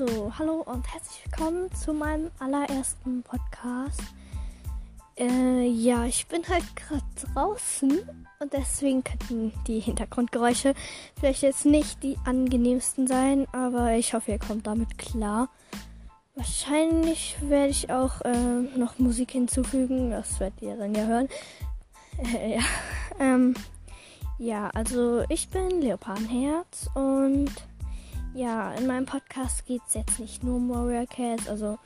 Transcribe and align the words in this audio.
So, 0.00 0.32
hallo 0.38 0.62
und 0.62 0.90
herzlich 0.90 1.26
willkommen 1.26 1.70
zu 1.74 1.92
meinem 1.92 2.30
allerersten 2.38 3.22
Podcast. 3.22 4.00
Äh, 5.18 5.66
ja, 5.66 6.06
ich 6.06 6.26
bin 6.26 6.42
halt 6.48 6.64
gerade 6.74 7.04
draußen 7.34 8.08
und 8.38 8.50
deswegen 8.50 9.04
könnten 9.04 9.52
die 9.66 9.78
Hintergrundgeräusche 9.78 10.72
vielleicht 11.18 11.42
jetzt 11.42 11.66
nicht 11.66 12.02
die 12.02 12.16
angenehmsten 12.24 13.08
sein, 13.08 13.46
aber 13.52 13.92
ich 13.92 14.14
hoffe, 14.14 14.32
ihr 14.32 14.38
kommt 14.38 14.66
damit 14.66 14.96
klar. 14.96 15.50
Wahrscheinlich 16.34 17.36
werde 17.42 17.68
ich 17.68 17.90
auch 17.90 18.22
äh, 18.22 18.78
noch 18.78 18.98
Musik 18.98 19.32
hinzufügen, 19.32 20.12
das 20.12 20.40
werdet 20.40 20.62
ihr 20.62 20.78
dann 20.78 20.94
ja 20.94 21.04
hören. 21.04 21.28
Äh, 22.16 22.54
ja, 22.54 22.62
ähm, 23.20 23.52
ja, 24.38 24.70
also 24.70 25.24
ich 25.28 25.50
bin 25.50 25.82
Leopardenherz 25.82 26.88
und 26.94 27.52
ja, 28.34 28.72
in 28.74 28.86
meinem 28.86 29.06
Podcast 29.06 29.66
geht 29.66 29.82
es 29.88 29.94
jetzt 29.94 30.18
nicht 30.18 30.42
nur 30.44 30.56
um 30.56 30.68
Warrior 30.68 31.06
Cats, 31.06 31.48
also 31.48 31.78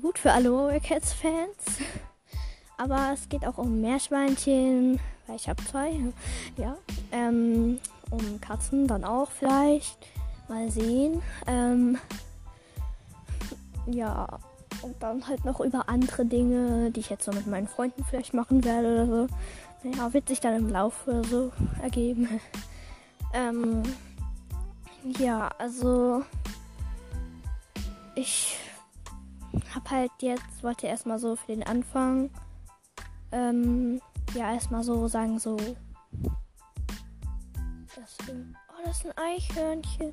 gut 0.00 0.18
für 0.18 0.32
alle 0.32 0.52
Warrior 0.52 0.80
Cats 0.80 1.12
Fans. 1.12 1.80
Aber 2.76 3.10
es 3.12 3.28
geht 3.28 3.44
auch 3.44 3.58
um 3.58 3.80
Meerschweinchen, 3.80 5.00
weil 5.26 5.36
ich 5.36 5.48
habe 5.48 5.64
zwei. 5.64 5.92
Ja. 6.56 6.76
Ähm, 7.12 7.78
um 8.10 8.40
Katzen 8.40 8.86
dann 8.86 9.04
auch 9.04 9.30
vielleicht. 9.30 9.98
Mal 10.48 10.70
sehen. 10.70 11.22
Ähm, 11.46 11.98
ja. 13.86 14.26
Und 14.82 15.02
dann 15.02 15.26
halt 15.26 15.44
noch 15.44 15.60
über 15.60 15.88
andere 15.88 16.24
Dinge, 16.24 16.92
die 16.92 17.00
ich 17.00 17.10
jetzt 17.10 17.24
so 17.24 17.32
mit 17.32 17.48
meinen 17.48 17.66
Freunden 17.66 18.04
vielleicht 18.04 18.32
machen 18.32 18.64
werde 18.64 18.94
oder 18.94 19.06
so. 19.06 19.90
Ja, 19.90 20.12
wird 20.12 20.28
sich 20.28 20.40
dann 20.40 20.54
im 20.54 20.68
Laufe 20.68 21.22
so 21.24 21.50
ergeben. 21.82 22.40
ähm, 23.34 23.82
ja, 25.18 25.48
also 25.58 26.24
ich 28.14 28.58
habe 29.74 29.90
halt 29.90 30.10
jetzt, 30.20 30.62
wollte 30.62 30.86
erstmal 30.86 31.18
so 31.18 31.36
für 31.36 31.46
den 31.52 31.62
Anfang, 31.62 32.30
ähm, 33.32 34.00
ja, 34.34 34.52
erstmal 34.52 34.82
so 34.82 35.08
sagen, 35.08 35.38
so. 35.38 35.56
Das 37.94 38.16
sind, 38.26 38.54
oh, 38.68 38.82
das 38.84 38.98
ist 38.98 39.06
ein 39.06 39.18
Eichhörnchen. 39.18 40.12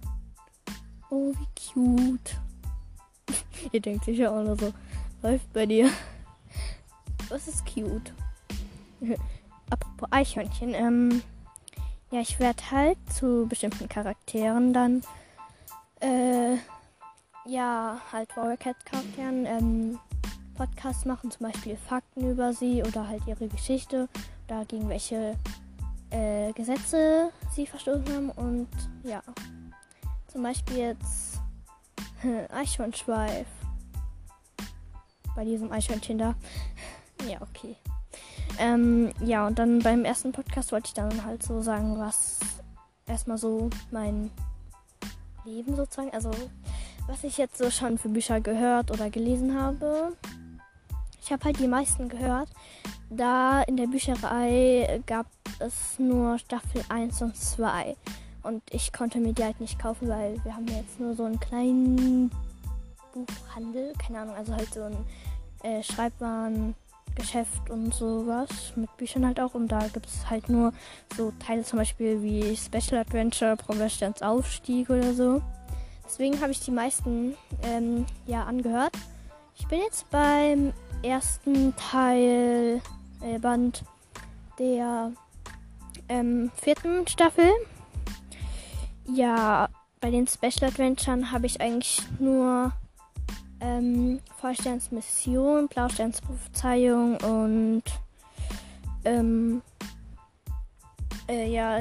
Oh, 1.10 1.34
wie 1.34 1.74
cute. 1.74 2.40
Ihr 3.72 3.82
denkt 3.82 4.06
sicher 4.06 4.32
auch 4.32 4.44
nur 4.44 4.58
so, 4.58 4.74
läuft 5.22 5.52
bei 5.54 5.66
dir. 5.66 5.90
Das 7.30 7.48
ist 7.48 7.66
cute. 7.66 8.14
Apropos 9.70 10.10
Eichhörnchen, 10.12 10.74
ähm, 10.74 11.24
ja, 12.16 12.22
ich 12.22 12.40
werde 12.40 12.72
halt 12.72 12.98
zu 13.12 13.46
bestimmten 13.46 13.90
Charakteren 13.90 14.72
dann, 14.72 15.02
äh, 16.00 16.56
ja, 17.46 18.00
halt 18.10 18.30
Warrior 18.38 18.56
Cat 18.56 18.78
Charakteren, 18.86 19.46
ähm, 19.46 20.00
Podcasts 20.56 21.04
machen, 21.04 21.30
zum 21.30 21.52
Beispiel 21.52 21.76
Fakten 21.76 22.32
über 22.32 22.54
sie 22.54 22.82
oder 22.84 23.10
halt 23.10 23.22
ihre 23.28 23.50
Geschichte 23.50 24.08
oder 24.48 24.64
gegen 24.64 24.88
welche 24.88 25.36
äh, 26.10 26.54
Gesetze 26.54 27.32
sie 27.54 27.68
verstoßen 27.68 28.08
haben 28.08 28.30
und 28.30 28.70
ja, 29.04 29.22
zum 30.30 30.42
Beispiel 30.42 30.78
jetzt 30.78 31.42
Eichhornschweif 32.50 33.48
bei 35.36 35.44
diesem 35.44 35.70
Eichhörnchen 35.70 36.18
da. 36.18 36.34
ja, 37.28 37.42
okay. 37.42 37.76
Ähm, 38.60 39.12
ja, 39.24 39.48
und 39.48 39.60
dann 39.60 39.80
beim 39.80 40.06
ersten 40.06 40.32
Podcast 40.32 40.72
wollte 40.72 40.88
ich 40.88 40.94
dann 40.94 41.26
halt 41.26 41.44
so 41.44 41.62
sagen, 41.62 42.00
was 42.00 42.40
erstmal 43.06 43.38
so 43.38 43.70
mein 43.92 44.32
Leben 45.46 45.76
sozusagen, 45.76 46.12
also 46.14 46.32
was 47.08 47.24
ich 47.24 47.38
jetzt 47.38 47.58
so 47.58 47.70
schon 47.70 47.98
für 47.98 48.10
Bücher 48.10 48.42
gehört 48.42 48.92
oder 48.92 49.10
gelesen 49.10 49.60
habe. 49.60 50.14
Ich 51.22 51.32
habe 51.32 51.44
halt 51.46 51.60
die 51.60 51.68
meisten 51.68 52.10
gehört. 52.10 52.50
Da 53.10 53.62
in 53.64 53.78
der 53.78 53.88
Bücherei 53.88 55.02
gab 55.06 55.28
es 55.60 56.00
nur 56.00 56.38
Staffel 56.40 56.84
1 56.90 57.22
und 57.22 57.36
2. 57.36 57.96
Und 58.44 58.62
ich 58.72 58.94
konnte 58.94 59.20
mir 59.20 59.34
die 59.34 59.44
halt 59.44 59.60
nicht 59.60 59.80
kaufen, 59.80 60.08
weil 60.08 60.44
wir 60.44 60.56
haben 60.56 60.68
jetzt 60.68 61.00
nur 61.00 61.16
so 61.16 61.24
einen 61.24 61.40
kleinen 61.40 62.32
Buchhandel, 63.14 63.94
keine 63.98 64.20
Ahnung, 64.20 64.36
also 64.36 64.54
halt 64.54 64.74
so 64.74 64.84
ein 64.84 64.98
äh, 65.64 65.82
Schreibwaren 65.82 66.76
Geschäft 67.16 67.70
und 67.70 67.94
sowas. 67.94 68.74
Mit 68.76 68.96
Büchern 68.98 69.26
halt 69.26 69.40
auch. 69.40 69.54
Und 69.54 69.70
da 69.70 69.88
gibt 69.88 70.08
es 70.08 70.30
halt 70.30 70.50
nur 70.50 70.74
so 71.16 71.34
Teile 71.40 71.64
zum 71.64 71.80
Beispiel 71.80 72.22
wie 72.22 72.56
Special 72.56 73.02
Adventure, 73.02 73.56
Proversterns 73.56 74.22
Aufstieg 74.22 74.90
oder 74.90 75.14
so. 75.14 75.42
Deswegen 76.06 76.40
habe 76.42 76.52
ich 76.52 76.60
die 76.60 76.72
meisten 76.72 77.36
ähm, 77.64 78.06
ja 78.28 78.44
angehört. 78.44 78.96
Ich 79.58 79.68
bin 79.68 79.80
jetzt 79.80 80.10
beim 80.10 80.74
ersten 81.02 81.76
Teil 81.76 82.82
äh, 83.22 83.40
Band 83.40 83.84
der 84.60 85.12
ähm, 86.10 86.52
vierten 86.56 87.08
Staffel. 87.08 87.50
Ja, 89.08 89.70
bei 90.00 90.12
den 90.12 90.28
Special 90.28 90.70
Adventuren 90.70 91.32
habe 91.32 91.46
ich 91.46 91.62
eigentlich 91.62 92.02
nur 92.20 92.74
ähm, 93.66 94.22
Feuersterns 94.40 94.92
Mission, 94.92 95.68
Blausterns 95.68 96.22
Prophezeiung 96.22 97.18
und 97.18 97.84
ähm, 99.04 99.62
äh, 101.28 101.50
ja, 101.52 101.80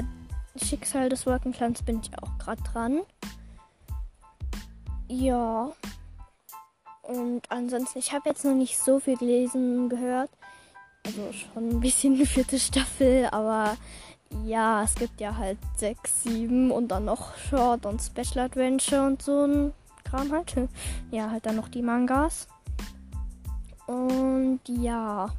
Schicksal 0.55 1.09
des 1.09 1.25
Wolkenclans 1.25 1.83
bin 1.83 2.01
ich 2.01 2.11
auch 2.21 2.37
gerade 2.39 2.61
dran. 2.63 3.01
Ja. 5.07 5.71
Und 7.03 7.41
ansonsten, 7.49 7.99
ich 7.99 8.13
habe 8.13 8.29
jetzt 8.29 8.43
noch 8.43 8.55
nicht 8.55 8.79
so 8.79 8.99
viel 8.99 9.17
gelesen 9.17 9.89
gehört. 9.89 10.31
Also 11.05 11.33
schon 11.33 11.69
ein 11.69 11.79
bisschen 11.81 12.15
die 12.15 12.25
vierte 12.25 12.57
Staffel, 12.57 13.27
aber 13.31 13.77
ja, 14.43 14.81
es 14.83 14.95
gibt 14.95 15.21
ja 15.21 15.35
halt 15.37 15.59
sechs, 15.77 16.23
sieben 16.23 16.71
und 16.71 16.87
dann 16.87 17.05
noch 17.05 17.37
Short 17.37 17.85
und 17.85 18.01
Special 18.01 18.45
Adventure 18.45 19.05
und 19.05 19.21
so 19.21 19.45
ein 19.45 19.73
Kram 20.05 20.31
halt. 20.31 20.55
Ja, 21.11 21.29
halt 21.29 21.45
dann 21.45 21.57
noch 21.57 21.67
die 21.67 21.81
Mangas. 21.81 22.47
Und 23.87 24.61
ja. 24.67 25.29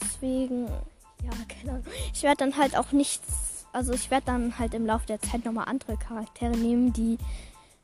Deswegen, 0.00 0.66
ja, 1.22 1.30
keine 1.48 1.72
Ahnung. 1.72 1.86
Ich 2.12 2.22
werde 2.22 2.38
dann 2.38 2.56
halt 2.56 2.76
auch 2.76 2.92
nichts. 2.92 3.66
Also 3.72 3.92
ich 3.92 4.10
werde 4.10 4.26
dann 4.26 4.58
halt 4.58 4.74
im 4.74 4.86
Laufe 4.86 5.06
der 5.06 5.20
Zeit 5.20 5.44
nochmal 5.44 5.66
andere 5.68 5.96
Charaktere 5.96 6.56
nehmen, 6.56 6.92
die 6.92 7.18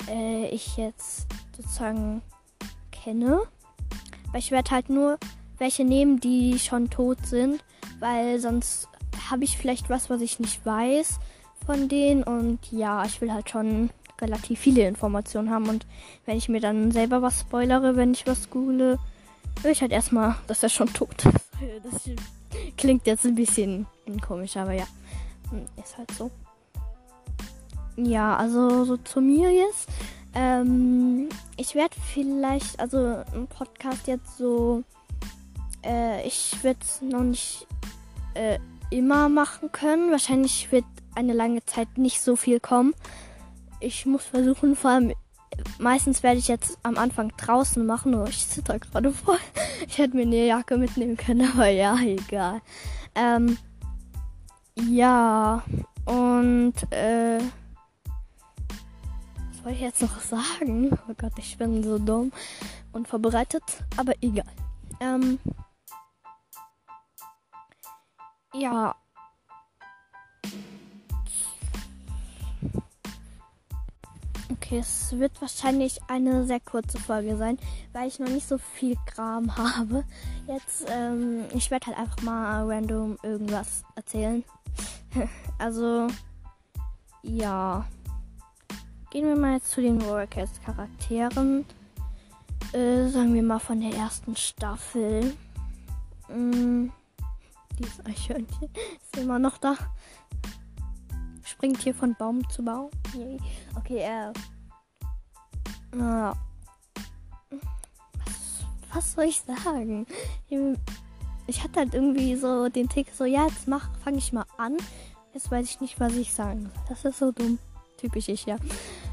äh, 0.08 0.46
ich 0.48 0.76
jetzt 0.76 1.26
sozusagen 1.56 2.22
kenne. 2.90 3.42
Weil 4.30 4.40
ich 4.40 4.50
werde 4.50 4.70
halt 4.70 4.88
nur 4.88 5.18
welche 5.58 5.84
nehmen, 5.84 6.20
die 6.20 6.58
schon 6.58 6.90
tot 6.90 7.24
sind. 7.26 7.62
Weil 8.00 8.40
sonst 8.40 8.88
habe 9.30 9.44
ich 9.44 9.56
vielleicht 9.56 9.90
was, 9.90 10.10
was 10.10 10.20
ich 10.20 10.40
nicht 10.40 10.64
weiß 10.64 11.18
von 11.64 11.88
denen. 11.88 12.22
Und 12.22 12.72
ja, 12.72 13.04
ich 13.04 13.20
will 13.20 13.32
halt 13.32 13.50
schon 13.50 13.90
relativ 14.22 14.60
viele 14.60 14.86
Informationen 14.88 15.50
haben. 15.50 15.68
Und 15.68 15.86
wenn 16.24 16.38
ich 16.38 16.48
mir 16.48 16.60
dann 16.60 16.92
selber 16.92 17.20
was 17.20 17.40
spoilere, 17.40 17.96
wenn 17.96 18.12
ich 18.12 18.26
was 18.26 18.48
google, 18.48 18.98
will 19.62 19.72
ich 19.72 19.82
halt 19.82 19.92
erstmal, 19.92 20.36
dass 20.46 20.62
er 20.62 20.68
schon 20.68 20.92
tot 20.92 21.24
ist. 21.26 21.34
Das 21.84 22.10
klingt 22.76 23.06
jetzt 23.06 23.24
ein 23.24 23.36
bisschen 23.36 23.86
komisch, 24.20 24.56
aber 24.56 24.72
ja. 24.72 24.86
Hm, 25.50 25.64
ist 25.80 25.96
halt 25.96 26.10
so. 26.10 26.28
Ja, 27.96 28.36
also 28.36 28.84
so 28.84 28.96
zu 28.96 29.20
mir 29.20 29.52
jetzt. 29.52 29.88
Ähm, 30.34 31.28
ich 31.56 31.74
werde 31.74 31.94
vielleicht, 32.12 32.80
also 32.80 33.22
im 33.34 33.46
Podcast 33.46 34.08
jetzt 34.08 34.38
so, 34.38 34.82
äh, 35.84 36.26
ich 36.26 36.56
werde 36.62 36.80
es 36.82 37.00
noch 37.00 37.22
nicht 37.22 37.66
äh, 38.34 38.58
immer 38.90 39.28
machen 39.28 39.70
können. 39.70 40.10
Wahrscheinlich 40.10 40.72
wird 40.72 40.84
eine 41.14 41.32
lange 41.34 41.64
Zeit 41.64 41.96
nicht 41.96 42.20
so 42.20 42.36
viel 42.36 42.60
kommen 42.60 42.94
ich 43.82 44.06
muss 44.06 44.24
versuchen, 44.24 44.76
vor 44.76 44.92
allem 44.92 45.12
meistens 45.78 46.22
werde 46.22 46.38
ich 46.38 46.48
jetzt 46.48 46.78
am 46.82 46.96
Anfang 46.96 47.32
draußen 47.36 47.84
machen, 47.84 48.12
nur 48.12 48.28
ich 48.28 48.48
zitter 48.48 48.78
gerade 48.78 49.12
voll. 49.12 49.38
Ich 49.86 49.98
hätte 49.98 50.16
mir 50.16 50.22
eine 50.22 50.46
Jacke 50.46 50.78
mitnehmen 50.78 51.16
können, 51.16 51.50
aber 51.54 51.68
ja, 51.68 51.96
egal. 51.98 52.62
Ähm, 53.14 53.58
ja, 54.76 55.62
und 56.06 56.74
äh, 56.90 57.38
was 59.48 59.62
soll 59.62 59.72
ich 59.72 59.80
jetzt 59.80 60.02
noch 60.02 60.20
sagen? 60.20 60.96
Oh 61.08 61.14
Gott, 61.18 61.32
ich 61.36 61.58
bin 61.58 61.82
so 61.82 61.98
dumm 61.98 62.32
und 62.92 63.08
vorbereitet, 63.08 63.62
aber 63.96 64.14
egal. 64.22 64.46
Ähm, 65.00 65.38
ja, 68.54 68.94
Okay, 74.52 74.80
es 74.80 75.18
wird 75.18 75.40
wahrscheinlich 75.40 75.98
eine 76.08 76.44
sehr 76.44 76.60
kurze 76.60 76.98
Folge 76.98 77.38
sein, 77.38 77.58
weil 77.94 78.08
ich 78.08 78.18
noch 78.18 78.28
nicht 78.28 78.46
so 78.46 78.58
viel 78.58 78.96
Kram 79.06 79.56
habe. 79.56 80.04
Jetzt, 80.46 80.84
ähm, 80.88 81.44
ich 81.54 81.70
werde 81.70 81.86
halt 81.86 81.98
einfach 81.98 82.20
mal 82.22 82.70
random 82.70 83.16
irgendwas 83.22 83.82
erzählen. 83.96 84.44
also, 85.58 86.08
ja. 87.22 87.86
gehen 89.10 89.26
wir 89.26 89.36
mal 89.36 89.54
jetzt 89.54 89.70
zu 89.70 89.80
den 89.80 90.00
Cats 90.28 90.60
Charakteren. 90.64 91.64
Äh, 92.72 93.08
sagen 93.08 93.32
wir 93.32 93.42
mal 93.42 93.58
von 93.58 93.80
der 93.80 93.94
ersten 93.94 94.36
Staffel. 94.36 95.34
Mm, 96.28 96.88
dieses 97.78 98.00
Eichhörnchen 98.06 98.68
ist 99.00 99.16
immer 99.16 99.38
noch 99.38 99.56
da. 99.56 99.76
Springt 101.62 101.82
hier 101.84 101.94
von 101.94 102.16
Baum 102.16 102.42
zu 102.48 102.64
Baum. 102.64 102.90
Okay, 103.76 103.98
er. 103.98 104.32
Äh, 105.92 106.34
was, 108.18 108.64
was 108.92 109.12
soll 109.12 109.26
ich 109.26 109.40
sagen? 109.42 110.04
Ich 111.46 111.62
hatte 111.62 111.78
halt 111.78 111.94
irgendwie 111.94 112.34
so 112.34 112.68
den 112.68 112.88
Tick, 112.88 113.12
so, 113.14 113.24
ja, 113.24 113.46
jetzt 113.46 113.68
mach, 113.68 113.96
fange 113.98 114.18
ich 114.18 114.32
mal 114.32 114.44
an. 114.58 114.76
Jetzt 115.34 115.52
weiß 115.52 115.64
ich 115.70 115.80
nicht, 115.80 116.00
was 116.00 116.14
ich 116.14 116.34
sagen 116.34 116.62
soll. 116.62 116.84
Das 116.88 117.04
ist 117.04 117.20
so 117.20 117.30
dumm. 117.30 117.60
Typisch 117.96 118.28
ich, 118.28 118.44
ja. 118.44 118.56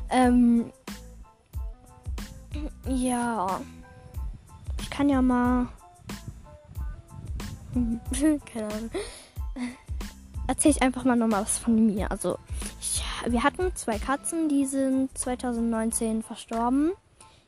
Ähm, 0.09 0.73
ja. 2.87 3.61
Ich 4.81 4.89
kann 4.89 5.07
ja 5.07 5.21
mal. 5.21 5.67
Keine 8.51 8.73
Ahnung. 8.73 8.89
Erzähle 10.49 10.73
ich 10.77 10.81
einfach 10.81 11.03
mal 11.03 11.15
nochmal 11.15 11.43
was 11.43 11.59
von 11.59 11.85
mir. 11.85 12.09
Also, 12.09 12.39
ich, 12.81 13.03
wir 13.27 13.43
hatten 13.43 13.71
zwei 13.75 13.99
Katzen, 13.99 14.49
die 14.49 14.65
sind 14.65 15.15
2019 15.15 16.23
verstorben. 16.23 16.93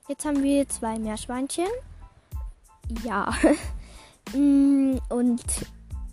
Jetzt 0.07 0.23
haben 0.23 0.43
wir 0.43 0.69
zwei 0.69 0.99
Meerschweinchen. 0.99 1.67
Ja. 3.03 3.33
Mm, 4.35 4.99
und 5.09 5.43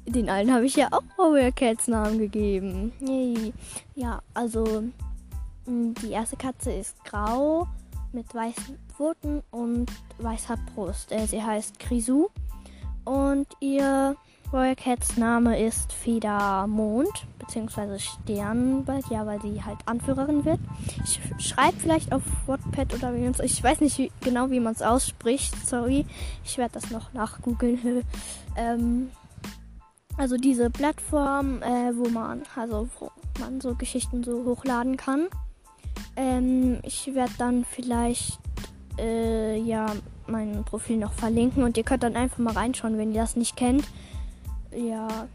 den 0.06 0.30
allen 0.30 0.52
habe 0.52 0.64
ich 0.64 0.76
ja 0.76 0.88
auch 0.90 1.02
Warrior 1.18 1.52
Cats 1.52 1.88
Namen 1.88 2.18
gegeben. 2.18 2.90
Yay. 3.00 3.52
Ja, 3.94 4.22
also 4.32 4.82
mm, 5.66 5.92
die 6.00 6.12
erste 6.12 6.38
Katze 6.38 6.72
ist 6.72 7.04
grau 7.04 7.68
mit 8.12 8.34
weißen 8.34 8.78
Pfoten 8.88 9.42
und 9.50 9.92
weißer 10.16 10.56
Brust. 10.74 11.12
Äh, 11.12 11.26
sie 11.26 11.42
heißt 11.42 11.78
Grisou 11.78 12.30
und 13.04 13.46
ihr 13.60 14.16
Royal 14.50 14.76
Cats 14.76 15.18
Name 15.18 15.60
ist 15.60 15.92
Federmond 15.92 17.26
bzw. 17.38 17.98
Stern, 17.98 18.86
ja, 19.10 19.26
weil 19.26 19.42
sie 19.42 19.62
halt 19.62 19.78
Anführerin 19.84 20.46
wird. 20.46 20.60
Ich 21.04 21.20
schreibe 21.38 21.76
vielleicht 21.76 22.12
auf 22.12 22.22
Wattpad 22.46 22.94
oder 22.94 23.14
wie 23.14 23.20
man 23.20 23.32
es, 23.32 23.40
ich 23.40 23.62
weiß 23.62 23.82
nicht 23.82 23.98
wie, 23.98 24.10
genau, 24.22 24.50
wie 24.50 24.60
man 24.60 24.72
es 24.72 24.80
ausspricht. 24.80 25.54
Sorry, 25.66 26.06
ich 26.44 26.56
werde 26.56 26.72
das 26.72 26.90
noch 26.90 27.12
nachgoogeln. 27.12 28.04
ähm, 28.56 29.10
also 30.16 30.36
diese 30.38 30.70
Plattform, 30.70 31.62
äh, 31.62 31.94
wo 31.94 32.08
man 32.08 32.42
also 32.56 32.88
wo 32.98 33.10
man 33.38 33.60
so 33.60 33.74
Geschichten 33.74 34.24
so 34.24 34.46
hochladen 34.46 34.96
kann. 34.96 35.28
Ähm, 36.16 36.78
ich 36.84 37.14
werde 37.14 37.32
dann 37.36 37.66
vielleicht 37.66 38.38
äh, 38.98 39.58
ja 39.58 39.92
mein 40.26 40.64
Profil 40.64 40.96
noch 40.96 41.12
verlinken 41.12 41.62
und 41.62 41.76
ihr 41.76 41.84
könnt 41.84 42.02
dann 42.02 42.16
einfach 42.16 42.38
mal 42.38 42.54
reinschauen, 42.54 42.96
wenn 42.96 43.12
ihr 43.12 43.20
das 43.20 43.36
nicht 43.36 43.54
kennt. 43.56 43.84
Ja. 44.74 45.28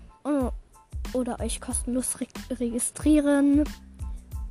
Oder 1.13 1.39
euch 1.39 1.61
kostenlos 1.61 2.19
re 2.19 2.27
registrieren. 2.49 3.63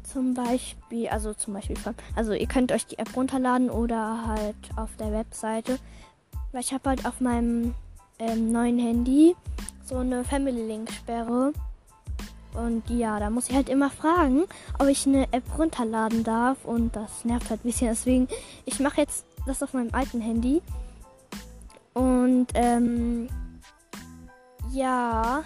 Zum 0.02 0.34
Beispiel, 0.34 1.08
also 1.08 1.32
zum 1.32 1.54
Beispiel 1.54 1.76
von, 1.76 1.94
also 2.14 2.32
ihr 2.32 2.46
könnt 2.46 2.70
euch 2.72 2.86
die 2.86 2.98
App 2.98 3.16
runterladen 3.16 3.70
oder 3.70 4.26
halt 4.26 4.56
auf 4.76 4.90
der 4.98 5.12
Webseite. 5.12 5.78
Weil 6.52 6.60
ich 6.60 6.72
habe 6.72 6.90
halt 6.90 7.06
auf 7.06 7.20
meinem 7.20 7.74
ähm, 8.18 8.52
neuen 8.52 8.78
Handy 8.78 9.34
so 9.84 9.96
eine 9.96 10.24
Family 10.24 10.66
Link 10.66 10.90
Sperre. 10.92 11.52
Und 12.54 12.88
ja, 12.90 13.18
da 13.18 13.30
muss 13.30 13.48
ich 13.48 13.54
halt 13.54 13.70
immer 13.70 13.88
fragen, 13.88 14.44
ob 14.78 14.86
ich 14.88 15.06
eine 15.06 15.32
App 15.32 15.44
runterladen 15.58 16.22
darf. 16.22 16.64
Und 16.64 16.94
das 16.94 17.24
nervt 17.24 17.48
halt 17.48 17.64
ein 17.64 17.68
bisschen. 17.68 17.88
Deswegen, 17.88 18.28
ich 18.66 18.78
mache 18.80 19.00
jetzt 19.00 19.24
das 19.46 19.62
auf 19.62 19.72
meinem 19.72 19.94
alten 19.94 20.20
Handy. 20.20 20.60
Und 21.94 22.48
ähm, 22.54 23.28
ja, 24.72 25.44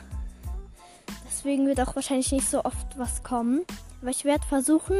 deswegen 1.26 1.66
wird 1.66 1.80
auch 1.80 1.94
wahrscheinlich 1.94 2.32
nicht 2.32 2.48
so 2.48 2.64
oft 2.64 2.98
was 2.98 3.22
kommen. 3.22 3.62
Aber 4.00 4.10
ich 4.10 4.24
werde 4.24 4.46
versuchen, 4.46 4.96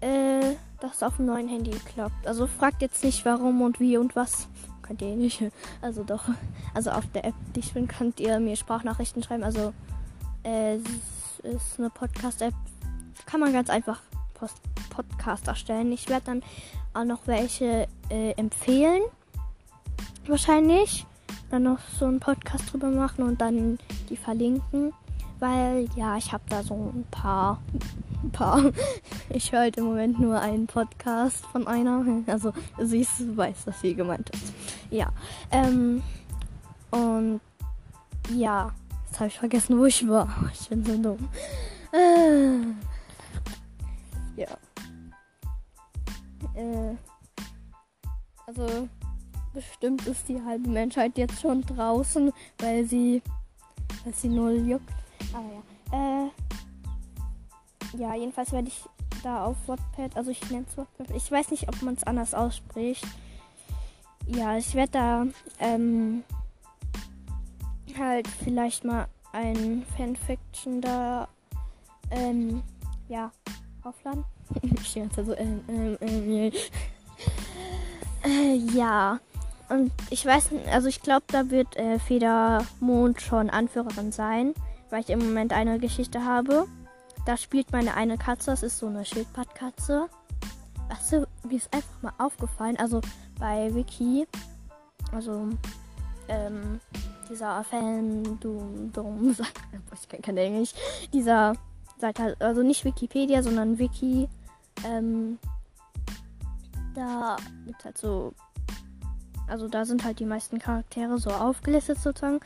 äh, 0.00 0.54
dass 0.80 1.02
auf 1.02 1.16
dem 1.16 1.26
neuen 1.26 1.48
Handy 1.48 1.70
klappt. 1.70 2.26
Also 2.26 2.46
fragt 2.46 2.82
jetzt 2.82 3.02
nicht 3.04 3.24
warum 3.24 3.62
und 3.62 3.80
wie 3.80 3.96
und 3.96 4.16
was 4.16 4.48
könnt 4.82 5.02
ihr 5.02 5.16
nicht. 5.16 5.42
Also 5.82 6.04
doch. 6.04 6.24
Also 6.74 6.90
auf 6.90 7.04
der 7.12 7.24
App, 7.24 7.34
die 7.54 7.60
ich 7.60 7.72
bin, 7.72 7.88
könnt 7.88 8.20
ihr 8.20 8.40
mir 8.40 8.56
Sprachnachrichten 8.56 9.22
schreiben. 9.22 9.44
Also 9.44 9.72
äh, 10.42 10.76
es 10.76 11.40
ist 11.42 11.78
eine 11.78 11.90
Podcast-App. 11.90 12.54
Kann 13.26 13.40
man 13.40 13.52
ganz 13.52 13.70
einfach 13.70 14.00
Post 14.34 14.56
Podcast 14.90 15.46
erstellen. 15.46 15.92
Ich 15.92 16.08
werde 16.08 16.26
dann 16.26 16.42
auch 16.94 17.04
noch 17.04 17.26
welche 17.26 17.86
äh, 18.10 18.32
empfehlen. 18.32 19.02
Wahrscheinlich. 20.26 21.06
Dann 21.50 21.62
noch 21.62 21.78
so 21.98 22.06
einen 22.06 22.20
Podcast 22.20 22.72
drüber 22.72 22.88
machen 22.88 23.24
und 23.24 23.40
dann 23.40 23.78
die 24.10 24.16
verlinken. 24.16 24.92
Weil 25.38 25.88
ja, 25.96 26.16
ich 26.16 26.32
habe 26.32 26.42
da 26.48 26.62
so 26.62 26.74
ein 26.74 27.04
paar 27.10 27.60
ein 28.22 28.30
paar. 28.30 28.72
Ich 29.30 29.52
höre 29.52 29.60
halt 29.60 29.76
im 29.76 29.84
Moment 29.84 30.18
nur 30.18 30.40
einen 30.40 30.66
Podcast 30.66 31.44
von 31.46 31.66
einer. 31.66 32.04
Also 32.26 32.52
sie 32.78 33.06
weiß, 33.36 33.66
dass 33.66 33.80
sie 33.80 33.94
gemeint 33.94 34.30
ist. 34.30 34.52
Ja. 34.90 35.10
Ähm, 35.50 36.02
und 36.90 37.40
ja, 38.34 38.72
jetzt 39.06 39.20
habe 39.20 39.28
ich 39.28 39.38
vergessen, 39.38 39.78
wo 39.78 39.84
ich 39.84 40.06
war. 40.08 40.28
Ich 40.52 40.68
bin 40.68 40.84
so 40.84 40.96
dumm. 40.96 41.28
Äh, 41.92 42.58
ja. 44.40 44.48
Äh, 46.54 46.96
also 48.46 48.88
bestimmt 49.52 50.06
ist 50.06 50.28
die 50.28 50.42
halbe 50.42 50.68
Menschheit 50.68 51.18
jetzt 51.18 51.40
schon 51.40 51.62
draußen, 51.62 52.32
weil 52.58 52.84
sie, 52.84 53.22
weil 54.04 54.14
sie 54.14 54.28
null 54.28 54.68
juckt. 54.68 54.90
Aber 55.32 55.50
ja. 55.92 56.26
Äh, 56.26 56.30
ja, 57.96 58.14
jedenfalls 58.14 58.52
werde 58.52 58.68
ich 58.68 58.84
da 59.22 59.44
auf 59.44 59.56
Wattpad, 59.66 60.16
also 60.16 60.30
ich 60.30 60.50
nenne 60.50 60.66
es 60.68 60.76
Wattpad, 60.76 61.10
ich 61.14 61.30
weiß 61.30 61.50
nicht, 61.50 61.68
ob 61.68 61.80
man 61.82 61.94
es 61.94 62.04
anders 62.04 62.34
ausspricht. 62.34 63.06
Ja, 64.26 64.58
ich 64.58 64.74
werde 64.74 64.92
da 64.92 65.26
ähm, 65.58 66.22
halt 67.98 68.28
vielleicht 68.28 68.84
mal 68.84 69.06
ein 69.32 69.84
Fanfiction 69.96 70.80
da 70.80 71.28
ähm, 72.10 72.62
ja, 73.08 73.32
aufladen. 73.82 74.24
ich 74.62 74.86
stehe 74.86 75.08
so, 75.14 75.34
ähm, 75.34 75.60
ähm, 75.68 75.98
ähm, 76.00 76.52
äh, 78.24 78.54
ja. 78.54 79.18
Und 79.68 79.92
ich 80.10 80.24
weiß, 80.24 80.50
also 80.72 80.88
ich 80.88 81.02
glaube, 81.02 81.24
da 81.28 81.50
wird 81.50 81.76
äh, 81.76 81.98
Federmond 81.98 83.20
schon 83.20 83.50
Anführerin 83.50 84.12
sein, 84.12 84.54
weil 84.90 85.00
ich 85.00 85.10
im 85.10 85.18
Moment 85.18 85.52
eine 85.52 85.78
Geschichte 85.78 86.24
habe. 86.24 86.66
Da 87.26 87.36
spielt 87.36 87.72
meine 87.72 87.94
eine 87.94 88.16
Katze, 88.16 88.50
das 88.50 88.62
ist 88.62 88.78
so 88.78 88.86
eine 88.86 89.04
Schildpattkatze. 89.04 90.08
Du, 91.10 91.26
mir 91.46 91.56
ist 91.56 91.72
einfach 91.74 92.02
mal 92.02 92.12
aufgefallen, 92.16 92.78
also 92.78 93.02
bei 93.38 93.74
Wiki, 93.74 94.26
also 95.12 95.48
ähm, 96.28 96.80
dieser 97.28 97.62
Fan, 97.64 98.38
du, 98.40 98.90
dumm, 98.92 99.36
ich 99.92 100.08
kann 100.08 100.22
kein 100.22 100.36
Englisch, 100.38 100.72
dieser 101.12 101.54
Seite, 101.98 102.36
also 102.38 102.62
nicht 102.62 102.84
Wikipedia, 102.86 103.42
sondern 103.42 103.78
Wiki, 103.78 104.28
ähm, 104.86 105.38
da 106.94 107.36
gibt 107.66 107.84
halt 107.84 107.98
so, 107.98 108.32
also 109.48 109.68
da 109.68 109.84
sind 109.84 110.04
halt 110.04 110.20
die 110.20 110.24
meisten 110.24 110.58
Charaktere 110.58 111.18
so 111.18 111.30
aufgelistet 111.30 111.98
sozusagen. 111.98 112.40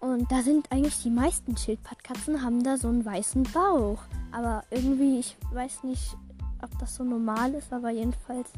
Und 0.00 0.30
da 0.32 0.42
sind 0.42 0.70
eigentlich 0.72 1.00
die 1.02 1.10
meisten 1.10 1.56
Schildpattkatzen 1.56 2.42
haben 2.42 2.64
da 2.64 2.76
so 2.76 2.88
einen 2.88 3.04
weißen 3.04 3.44
Bauch. 3.44 4.02
Aber 4.32 4.64
irgendwie, 4.70 5.20
ich 5.20 5.36
weiß 5.52 5.84
nicht, 5.84 6.16
ob 6.60 6.76
das 6.78 6.96
so 6.96 7.04
normal 7.04 7.54
ist, 7.54 7.72
aber 7.72 7.90
jedenfalls 7.90 8.50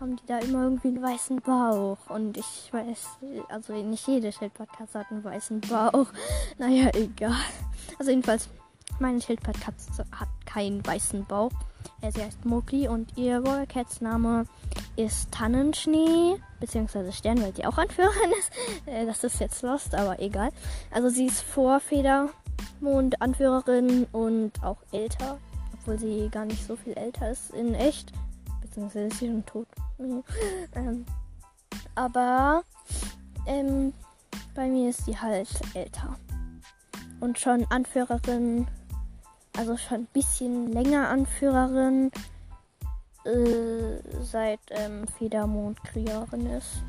haben 0.00 0.16
die 0.16 0.26
da 0.26 0.38
immer 0.38 0.64
irgendwie 0.64 0.88
einen 0.88 1.02
weißen 1.02 1.40
Bauch. 1.40 1.98
Und 2.08 2.36
ich 2.36 2.70
weiß, 2.72 3.18
also 3.48 3.72
nicht 3.72 4.06
jede 4.06 4.30
Schildpattkatze 4.30 5.00
hat 5.00 5.10
einen 5.10 5.24
weißen 5.24 5.60
Bauch. 5.62 6.06
Naja, 6.58 6.90
egal. 6.94 7.34
Also 7.98 8.10
jedenfalls, 8.10 8.48
meine 9.00 9.20
Schildpattkatze 9.20 10.04
hat 10.12 10.28
keinen 10.44 10.86
weißen 10.86 11.24
Bauch. 11.24 11.50
Sie 12.08 12.22
heißt 12.22 12.44
Mokli 12.44 12.88
und 12.88 13.16
ihr 13.16 13.38
Royal 13.38 13.66
Cats 13.66 14.00
Name 14.00 14.46
ist 14.96 15.30
Tannenschnee, 15.32 16.36
beziehungsweise 16.60 17.12
Stern, 17.12 17.42
weil 17.42 17.54
sie 17.54 17.66
auch 17.66 17.78
Anführerin 17.78 18.32
ist. 18.38 18.52
Äh, 18.86 19.06
das 19.06 19.24
ist 19.24 19.40
jetzt 19.40 19.62
Lost, 19.62 19.94
aber 19.94 20.20
egal. 20.20 20.50
Also 20.90 21.08
sie 21.08 21.26
ist 21.26 21.42
vor 21.42 21.80
Federmond 21.80 23.20
Anführerin 23.20 24.06
und 24.12 24.52
auch 24.62 24.78
älter, 24.92 25.38
obwohl 25.74 25.98
sie 25.98 26.28
gar 26.30 26.44
nicht 26.44 26.64
so 26.66 26.76
viel 26.76 26.92
älter 26.94 27.30
ist 27.30 27.50
in 27.50 27.74
echt. 27.74 28.12
Beziehungsweise 28.62 29.06
ist 29.06 29.18
sie 29.18 29.26
schon 29.26 29.44
tot. 29.46 29.66
ähm, 30.74 31.04
aber 31.94 32.62
ähm, 33.46 33.92
bei 34.54 34.68
mir 34.68 34.90
ist 34.90 35.04
sie 35.04 35.18
halt 35.18 35.48
älter. 35.74 36.16
Und 37.20 37.38
schon 37.38 37.66
Anführerin 37.70 38.66
also 39.56 39.76
schon 39.76 40.00
ein 40.00 40.08
bisschen 40.12 40.72
länger 40.72 41.08
Anführerin. 41.08 42.10
Äh, 43.26 44.00
seit 44.22 44.60
ähm, 44.70 45.06
Federmond 45.18 45.82
Kriegerin 45.84 46.46
ist. 46.46 46.82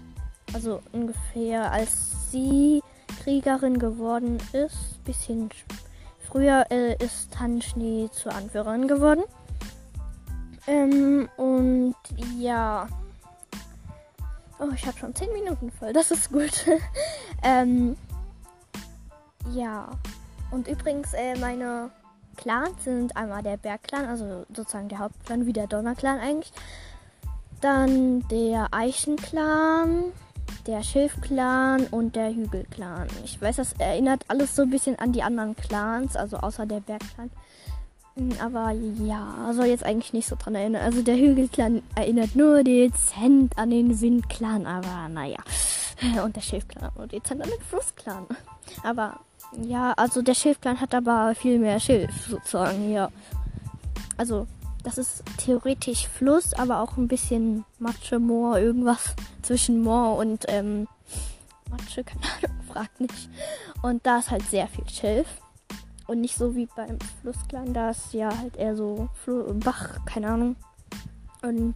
Also 0.54 0.82
ungefähr 0.94 1.72
als 1.72 2.32
sie 2.32 2.82
Kriegerin 3.24 3.80
geworden 3.80 4.38
ist, 4.54 5.04
bisschen 5.04 5.50
früher 6.20 6.66
äh, 6.70 6.96
ist 7.04 7.32
Tannenschnee 7.34 8.10
zur 8.12 8.34
Anführerin 8.34 8.88
geworden. 8.88 9.24
Ähm, 10.68 11.30
und 11.38 11.96
ja. 12.38 12.88
Oh, 14.60 14.70
ich 14.74 14.86
habe 14.86 14.98
schon 14.98 15.16
10 15.16 15.32
Minuten 15.34 15.72
voll. 15.72 15.94
Das 15.94 16.12
ist 16.12 16.32
gut. 16.32 16.66
ähm, 17.44 17.96
ja. 19.54 19.90
Und 20.52 20.68
übrigens, 20.68 21.14
äh, 21.14 21.38
meine 21.40 21.92
Clans 22.38 22.84
sind 22.84 23.18
einmal 23.18 23.44
der 23.44 23.58
Bergclan, 23.58 24.06
also 24.06 24.46
sozusagen 24.54 24.90
der 24.90 25.00
Hauptclan, 25.00 25.46
wie 25.46 25.54
der 25.54 25.68
Donnerclan 25.68 26.20
eigentlich. 26.20 26.54
Dann 27.60 28.28
der 28.30 28.68
Eichenclan, 28.72 30.14
der 30.68 30.84
Schilfclan 30.84 31.88
und 31.88 32.16
der 32.16 32.34
Hügelclan. 32.34 33.08
Ich 33.26 33.42
weiß, 33.42 33.58
das 33.58 33.74
erinnert 33.74 34.24
alles 34.28 34.56
so 34.56 34.62
ein 34.62 34.70
bisschen 34.70 34.98
an 35.00 35.12
die 35.12 35.24
anderen 35.24 35.56
Clans, 35.56 36.16
also 36.16 36.38
außer 36.38 36.66
der 36.66 36.82
Bergclan. 36.82 37.32
Hm, 38.16 38.34
aber 38.42 38.72
ja, 38.72 39.52
soll 39.54 39.68
jetzt 39.68 39.84
eigentlich 39.84 40.14
nicht 40.14 40.28
so 40.28 40.36
dran 40.36 40.56
erinnern. 40.56 40.84
Also 40.84 41.02
der 41.02 41.18
Hügelclan 41.18 41.84
erinnert 41.96 42.36
nur 42.36 42.64
dezent 42.64 43.58
an 43.58 43.70
den 43.70 44.00
Windclan, 44.00 44.66
aber 44.66 45.10
naja. 45.10 45.40
Und 46.24 46.36
der 46.36 46.42
Schilfclan 46.42 46.92
nur 46.96 47.08
dezent 47.08 47.42
an 47.42 47.50
den 47.50 47.62
Flussclan. 47.62 48.26
Aber 48.84 49.20
ja, 49.64 49.94
also 49.94 50.22
der 50.22 50.34
Schilfclan 50.34 50.80
hat 50.80 50.94
aber 50.94 51.34
viel 51.36 51.60
mehr 51.60 51.80
Schilf 51.80 52.28
sozusagen, 52.28 52.92
ja. 52.92 53.10
Also 54.18 54.48
das 54.84 54.98
ist 54.98 55.24
theoretisch 55.38 56.08
Fluss, 56.08 56.54
aber 56.54 56.82
auch 56.82 56.98
ein 56.98 57.08
bisschen 57.08 57.66
Matsche, 57.80 58.20
Moor, 58.20 58.58
irgendwas 58.58 59.16
zwischen 59.42 59.82
Moor 59.82 60.18
und 60.18 60.46
ähm, 60.48 60.88
Matsche, 61.70 62.04
keine 62.04 62.24
Ahnung, 62.24 62.58
fragt 62.72 63.02
nicht. 63.02 63.30
Und 63.82 64.06
da 64.06 64.20
ist 64.20 64.32
halt 64.32 64.44
sehr 64.44 64.68
viel 64.68 64.88
Schilf. 64.90 65.28
Und 66.08 66.22
nicht 66.22 66.38
so 66.38 66.56
wie 66.56 66.70
beim 66.74 66.98
Flussklan, 67.22 67.74
da 67.74 67.90
ist 67.90 68.14
ja 68.14 68.30
halt 68.38 68.56
eher 68.56 68.78
so 68.78 69.10
Fl 69.26 69.54
Bach, 69.56 70.06
keine 70.06 70.30
Ahnung. 70.30 70.56
Und 71.42 71.76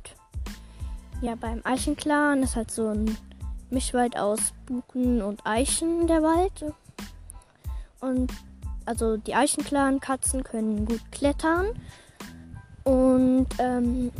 ja, 1.21 1.35
beim 1.35 1.59
Eichenclan 1.65 2.41
ist 2.41 2.55
halt 2.55 2.71
so 2.71 2.87
ein 2.87 3.17
Mischwald 3.69 4.17
aus 4.17 4.53
Buchen 4.65 5.21
und 5.21 5.45
Eichen 5.45 6.07
der 6.07 6.23
Wald. 6.23 6.73
Und 8.01 8.31
also 8.85 9.17
die 9.17 9.35
Eichenclan-Katzen 9.35 10.43
können 10.43 10.85
gut 10.85 11.01
klettern. 11.11 11.67
Und 12.83 13.47
ähm, 13.59 14.11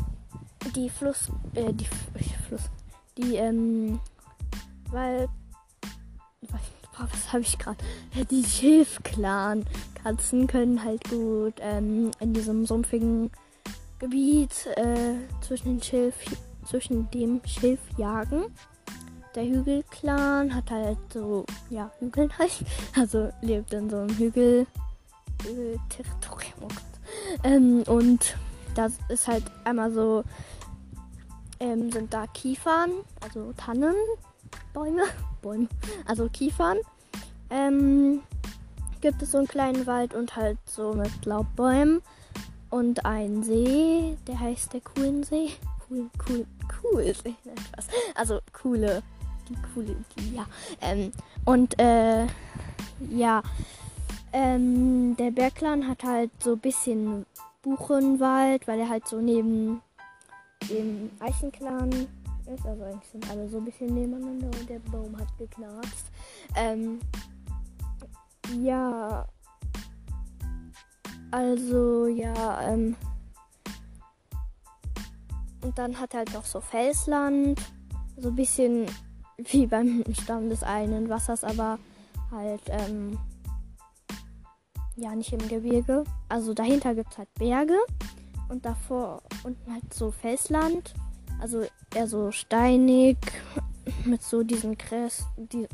die 0.75 0.89
Fluss, 0.89 1.29
äh, 1.55 1.73
die 1.73 1.87
Fluss, 2.47 2.69
die 3.17 3.35
ähm, 3.35 3.99
Wald, 4.91 5.29
was 6.97 7.33
habe 7.33 7.41
ich 7.41 7.57
gerade? 7.57 7.83
Die 8.29 8.43
Schilfclan 8.43 9.65
Katzen 10.03 10.47
können 10.47 10.83
halt 10.83 11.03
gut 11.09 11.55
ähm, 11.59 12.11
in 12.19 12.33
diesem 12.33 12.65
sumpfigen 12.65 13.31
Gebiet 13.99 14.67
äh, 14.75 15.15
zwischen, 15.41 15.77
den 15.77 15.83
Schilf, 15.83 16.15
zwischen 16.65 17.09
dem 17.11 17.41
Schilf 17.45 17.79
jagen. 17.97 18.45
Der 19.35 19.45
Hügelclan 19.45 20.53
hat 20.53 20.69
halt 20.71 20.97
so, 21.13 21.45
ja, 21.69 21.89
Hügel 21.99 22.29
halt. 22.37 22.51
Also 22.97 23.31
lebt 23.41 23.73
in 23.73 23.89
so 23.89 23.97
einem 23.97 24.17
Hügel, 24.17 24.67
Hügelterritorium. 25.43 26.51
Oh 26.61 26.67
ähm, 27.43 27.83
und 27.87 28.35
das 28.75 28.93
ist 29.09 29.27
halt 29.27 29.43
einmal 29.63 29.91
so, 29.91 30.23
ähm, 31.59 31.91
sind 31.91 32.13
da 32.13 32.27
Kiefern, 32.27 32.91
also 33.21 33.53
Tannenbäume, 33.57 35.03
Bäume, 35.41 35.67
also 36.05 36.27
Kiefern. 36.29 36.77
Ähm, 37.49 38.21
gibt 39.01 39.21
es 39.21 39.31
so 39.31 39.39
einen 39.39 39.47
kleinen 39.47 39.87
Wald 39.87 40.13
und 40.13 40.35
halt 40.35 40.57
so 40.65 40.93
mit 40.93 41.25
Laubbäumen 41.25 42.01
und 42.69 43.05
einen 43.05 43.43
See, 43.43 44.17
der 44.27 44.39
heißt 44.39 44.73
der 44.73 44.81
Kuhlensee. 44.81 45.49
Cool, 45.89 46.09
cool, 46.27 46.45
cool 46.81 47.13
See. 47.13 47.35
Also 48.15 48.39
coole, 48.53 49.03
die 49.51 49.61
coole, 49.73 49.95
ja. 50.33 50.45
Ähm, 50.81 51.11
und 51.45 51.79
äh, 51.79 52.27
ja, 53.09 53.41
ähm, 54.33 55.15
der 55.17 55.31
Bergclan 55.31 55.87
hat 55.87 56.03
halt 56.03 56.31
so 56.41 56.53
ein 56.53 56.59
bisschen 56.59 57.25
Buchenwald, 57.61 58.67
weil 58.67 58.79
er 58.79 58.89
halt 58.89 59.07
so 59.07 59.19
neben 59.19 59.81
dem 60.69 61.09
Eichenclan 61.19 61.91
ist. 61.91 62.65
Also 62.65 62.83
eigentlich 62.83 63.09
sind 63.11 63.29
alle 63.29 63.49
so 63.49 63.57
ein 63.57 63.65
bisschen 63.65 63.93
nebeneinander 63.93 64.47
und 64.47 64.69
der 64.69 64.79
Baum 64.79 65.17
hat 65.17 65.27
geknarzt. 65.37 66.11
Ähm, 66.55 66.99
ja. 68.61 69.27
Also, 71.31 72.07
ja, 72.07 72.61
ähm. 72.73 72.95
Und 75.61 75.77
dann 75.77 75.99
hat 75.99 76.13
er 76.13 76.19
halt 76.19 76.33
noch 76.33 76.45
so 76.45 76.59
Felsland. 76.59 77.61
So 78.17 78.29
ein 78.29 78.35
bisschen 78.35 78.87
wie 79.45 79.67
beim 79.67 80.03
Stamm 80.13 80.49
des 80.49 80.63
einen 80.63 81.09
Wassers, 81.09 81.43
aber 81.43 81.79
halt, 82.31 82.61
ähm. 82.67 83.17
Ja, 84.95 85.15
nicht 85.15 85.33
im 85.33 85.47
Gebirge. 85.47 86.03
Also 86.29 86.53
dahinter 86.53 86.93
gibt 86.93 87.11
es 87.11 87.17
halt 87.17 87.33
Berge. 87.35 87.77
Und 88.49 88.65
davor 88.65 89.23
unten 89.43 89.71
halt 89.71 89.93
so 89.93 90.11
Felsland. 90.11 90.93
Also 91.39 91.63
eher 91.95 92.07
so 92.07 92.31
steinig. 92.31 93.17
Mit 94.05 94.21
so 94.21 94.43
diesen 94.43 94.77
Gräs. 94.77 95.25
Die, 95.37 95.67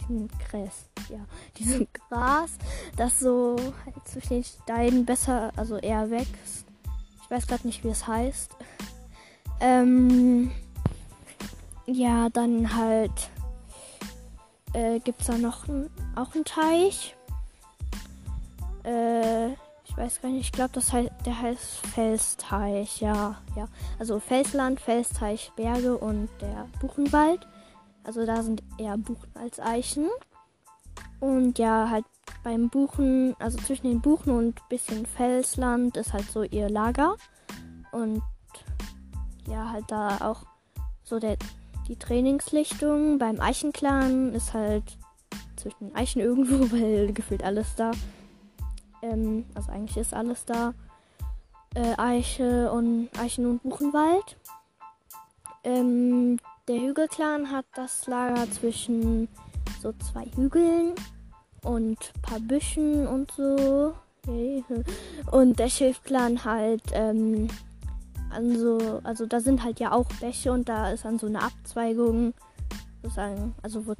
diesen 0.00 0.28
Gräs 0.28 0.88
ja, 1.08 1.24
diesem 1.58 1.86
Gras, 1.92 2.52
das 2.96 3.18
so 3.18 3.56
halt 3.84 4.08
zwischen 4.08 4.34
den 4.34 4.44
Steinen 4.44 5.04
besser, 5.04 5.52
also 5.56 5.76
eher 5.76 6.10
wächst. 6.10 6.66
Ich 7.22 7.30
weiß 7.30 7.46
gerade 7.46 7.66
nicht, 7.66 7.84
wie 7.84 7.88
es 7.88 8.06
heißt. 8.06 8.54
Ähm, 9.60 10.50
ja, 11.86 12.28
dann 12.30 12.74
halt 12.74 13.30
äh, 14.72 14.98
gibt 15.00 15.20
es 15.20 15.26
da 15.28 15.38
noch 15.38 15.68
ein, 15.68 15.90
auch 16.16 16.34
einen 16.34 16.44
Teich. 16.44 17.16
Äh, 18.84 19.52
ich 19.94 19.96
weiß 19.96 20.20
gar 20.20 20.30
nicht, 20.30 20.40
ich 20.40 20.52
glaube, 20.52 20.70
das 20.72 20.92
heißt, 20.92 21.10
der 21.24 21.40
heißt 21.40 21.86
Felsteich, 21.86 23.00
ja, 23.00 23.36
ja. 23.54 23.68
Also 23.98 24.18
Felsland, 24.18 24.80
Felsteich, 24.80 25.52
Berge 25.56 25.96
und 25.96 26.28
der 26.40 26.68
Buchenwald. 26.80 27.46
Also 28.02 28.26
da 28.26 28.42
sind 28.42 28.62
eher 28.78 28.98
Buchen 28.98 29.30
als 29.34 29.60
Eichen. 29.60 30.08
Und 31.20 31.58
ja, 31.58 31.88
halt 31.90 32.04
beim 32.42 32.68
Buchen, 32.68 33.34
also 33.38 33.56
zwischen 33.58 33.86
den 33.86 34.00
Buchen 34.00 34.30
und 34.30 34.68
bisschen 34.68 35.06
Felsland 35.06 35.96
ist 35.96 36.12
halt 36.12 36.30
so 36.30 36.42
ihr 36.42 36.68
Lager. 36.68 37.16
Und 37.92 38.22
ja, 39.46 39.70
halt 39.70 39.84
da 39.88 40.18
auch 40.20 40.44
so 41.02 41.18
der, 41.18 41.36
die 41.88 41.96
Trainingslichtung. 41.96 43.18
Beim 43.18 43.40
Eichenclan 43.40 44.32
ist 44.34 44.54
halt 44.54 44.98
zwischen 45.56 45.94
Eichen 45.94 46.20
irgendwo, 46.20 46.70
weil 46.76 47.12
gefühlt 47.12 47.42
alles 47.42 47.74
da. 47.76 47.92
Ähm, 49.02 49.44
also 49.54 49.70
eigentlich 49.70 49.96
ist 49.96 50.14
alles 50.14 50.44
da. 50.44 50.74
Äh, 51.74 51.94
Eiche 51.98 52.70
und 52.70 53.08
Eichen 53.18 53.46
und 53.46 53.62
Buchenwald. 53.62 54.36
Ähm, 55.64 56.38
der 56.68 56.80
Hügelclan 56.80 57.50
hat 57.50 57.66
das 57.74 58.06
Lager 58.06 58.50
zwischen 58.50 59.28
so 59.82 59.92
zwei 59.92 60.24
Hügeln 60.36 60.94
und 61.62 62.12
paar 62.22 62.40
Büschen 62.40 63.06
und 63.06 63.30
so. 63.32 63.94
Und 65.30 65.58
der 65.58 65.68
Schilfclan 65.68 66.46
halt 66.46 66.82
ähm, 66.92 67.48
an 68.34 68.58
so, 68.58 69.00
also 69.04 69.26
da 69.26 69.40
sind 69.40 69.62
halt 69.64 69.80
ja 69.80 69.92
auch 69.92 70.06
Bäche 70.20 70.52
und 70.52 70.68
da 70.68 70.90
ist 70.90 71.06
an 71.06 71.18
so 71.18 71.26
eine 71.26 71.42
Abzweigung, 71.42 72.34
sozusagen, 73.02 73.54
also 73.62 73.86
wird 73.86 73.98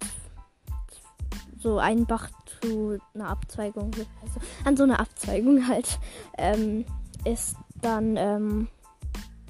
so 1.59 1.79
ein 1.79 2.05
Bach 2.05 2.31
zu 2.61 2.99
einer 3.15 3.29
Abzweigung, 3.29 3.91
also 4.23 4.41
an 4.65 4.77
so 4.77 4.83
einer 4.83 5.01
Abzweigung 5.01 5.67
halt, 5.67 5.99
ähm, 6.37 6.85
ist 7.25 7.57
dann 7.81 8.17
ähm, 8.17 8.69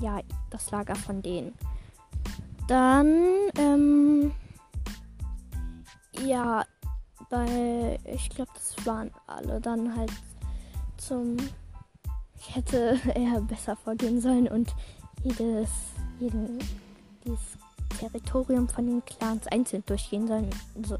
ja 0.00 0.20
das 0.50 0.70
Lager 0.70 0.94
von 0.94 1.22
denen. 1.22 1.54
Dann 2.68 3.26
ähm, 3.58 4.32
ja, 6.24 6.64
bei, 7.28 7.98
ich 8.04 8.30
glaube, 8.30 8.52
das 8.54 8.86
waren 8.86 9.10
alle 9.26 9.60
dann 9.60 9.96
halt 9.96 10.12
zum. 10.96 11.36
Ich 12.46 12.54
hätte 12.54 12.98
eher 13.14 13.40
besser 13.40 13.76
vorgehen 13.76 14.20
sollen 14.20 14.48
und 14.48 14.74
jedes, 15.22 15.70
jeden, 16.20 16.58
dieses 17.24 17.40
Territorium 17.98 18.68
von 18.68 18.86
den 18.86 19.04
Clans 19.04 19.46
einzeln 19.46 19.82
durchgehen 19.86 20.26
sollen. 20.26 20.50
So. 20.82 20.98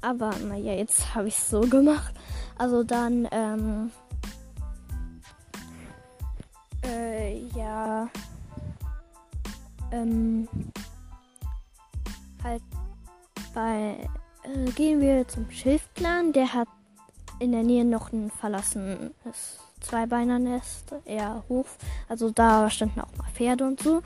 Aber 0.00 0.36
naja, 0.38 0.74
jetzt 0.74 1.14
habe 1.14 1.28
ich 1.28 1.36
es 1.36 1.50
so 1.50 1.60
gemacht. 1.62 2.14
Also 2.56 2.84
dann, 2.84 3.26
ähm, 3.32 3.90
äh, 6.84 7.38
ja, 7.56 8.08
ähm, 9.90 10.48
halt 12.42 12.62
bei 13.54 14.08
äh, 14.42 14.70
gehen 14.72 15.00
wir 15.00 15.26
zum 15.26 15.50
Schilfclan. 15.50 16.32
Der 16.32 16.52
hat 16.52 16.68
in 17.40 17.52
der 17.52 17.62
Nähe 17.62 17.84
noch 17.84 18.12
ein 18.12 18.30
verlassenes 18.30 19.58
Zweibeiner-Nest, 19.84 20.94
eher 21.04 21.44
Hof. 21.48 21.76
Also 22.08 22.30
da 22.30 22.70
standen 22.70 23.00
auch 23.00 23.16
mal 23.16 23.30
Pferde 23.32 23.66
und 23.66 23.80
so. 23.80 24.02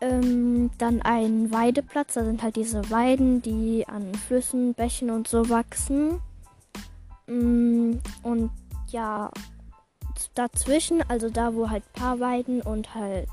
Ähm, 0.00 0.70
dann 0.78 1.00
ein 1.02 1.50
Weideplatz, 1.52 2.14
da 2.14 2.24
sind 2.24 2.42
halt 2.42 2.56
diese 2.56 2.90
Weiden, 2.90 3.40
die 3.40 3.86
an 3.88 4.14
Flüssen, 4.14 4.74
Bächen 4.74 5.10
und 5.10 5.26
so 5.26 5.48
wachsen. 5.48 6.20
Mm, 7.26 7.94
und 8.22 8.50
ja, 8.88 9.30
dazwischen, 10.34 11.02
also 11.08 11.30
da, 11.30 11.54
wo 11.54 11.70
halt 11.70 11.90
paar 11.92 12.20
Weiden 12.20 12.60
und 12.60 12.94
halt 12.94 13.28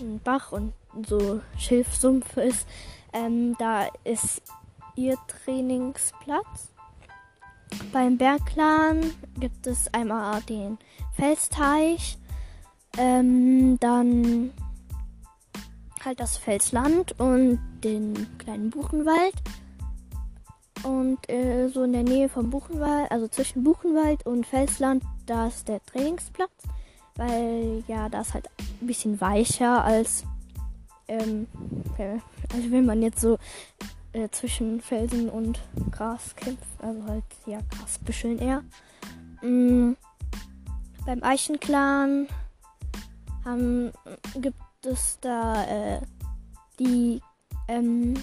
ein 0.00 0.20
Bach 0.24 0.52
und 0.52 0.72
so 1.06 1.40
Schilfsumpf 1.58 2.36
ist, 2.36 2.66
ähm, 3.12 3.56
da 3.58 3.86
ist 4.04 4.42
ihr 4.96 5.16
Trainingsplatz. 5.28 6.72
Beim 7.92 8.18
Bergclan 8.18 9.00
gibt 9.38 9.66
es 9.66 9.92
einmal 9.92 10.42
den 10.42 10.78
Felsteich, 11.14 12.18
ähm, 12.96 13.78
dann 13.80 14.50
halt 16.04 16.20
das 16.20 16.36
Felsland 16.36 17.18
und 17.18 17.60
den 17.82 18.38
kleinen 18.38 18.70
Buchenwald. 18.70 19.34
Und 20.84 21.28
äh, 21.28 21.68
so 21.68 21.82
in 21.82 21.92
der 21.92 22.04
Nähe 22.04 22.28
vom 22.28 22.50
Buchenwald, 22.50 23.10
also 23.10 23.26
zwischen 23.28 23.64
Buchenwald 23.64 24.24
und 24.26 24.46
Felsland, 24.46 25.02
da 25.26 25.48
ist 25.48 25.68
der 25.68 25.84
Trainingsplatz. 25.84 26.50
Weil 27.16 27.82
ja, 27.88 28.08
da 28.08 28.20
ist 28.20 28.34
halt 28.34 28.48
ein 28.80 28.86
bisschen 28.86 29.20
weicher 29.20 29.82
als, 29.82 30.24
ähm, 31.08 31.48
also 32.54 32.70
wenn 32.70 32.86
man 32.86 33.02
jetzt 33.02 33.20
so 33.20 33.38
äh, 34.12 34.28
zwischen 34.30 34.80
Felsen 34.80 35.28
und 35.28 35.60
Gras 35.90 36.34
kämpft. 36.36 36.64
Also 36.80 37.04
halt, 37.06 37.24
ja, 37.46 37.60
Grasbüscheln 37.70 38.38
eher. 38.38 38.62
Mhm. 39.42 39.96
Beim 41.06 41.22
Eichenclan 41.22 42.26
haben, 43.44 43.92
gibt 44.40 44.58
es 44.84 45.18
da 45.20 45.64
äh, 45.64 46.00
die, 46.78 47.20
ähm, 47.66 48.14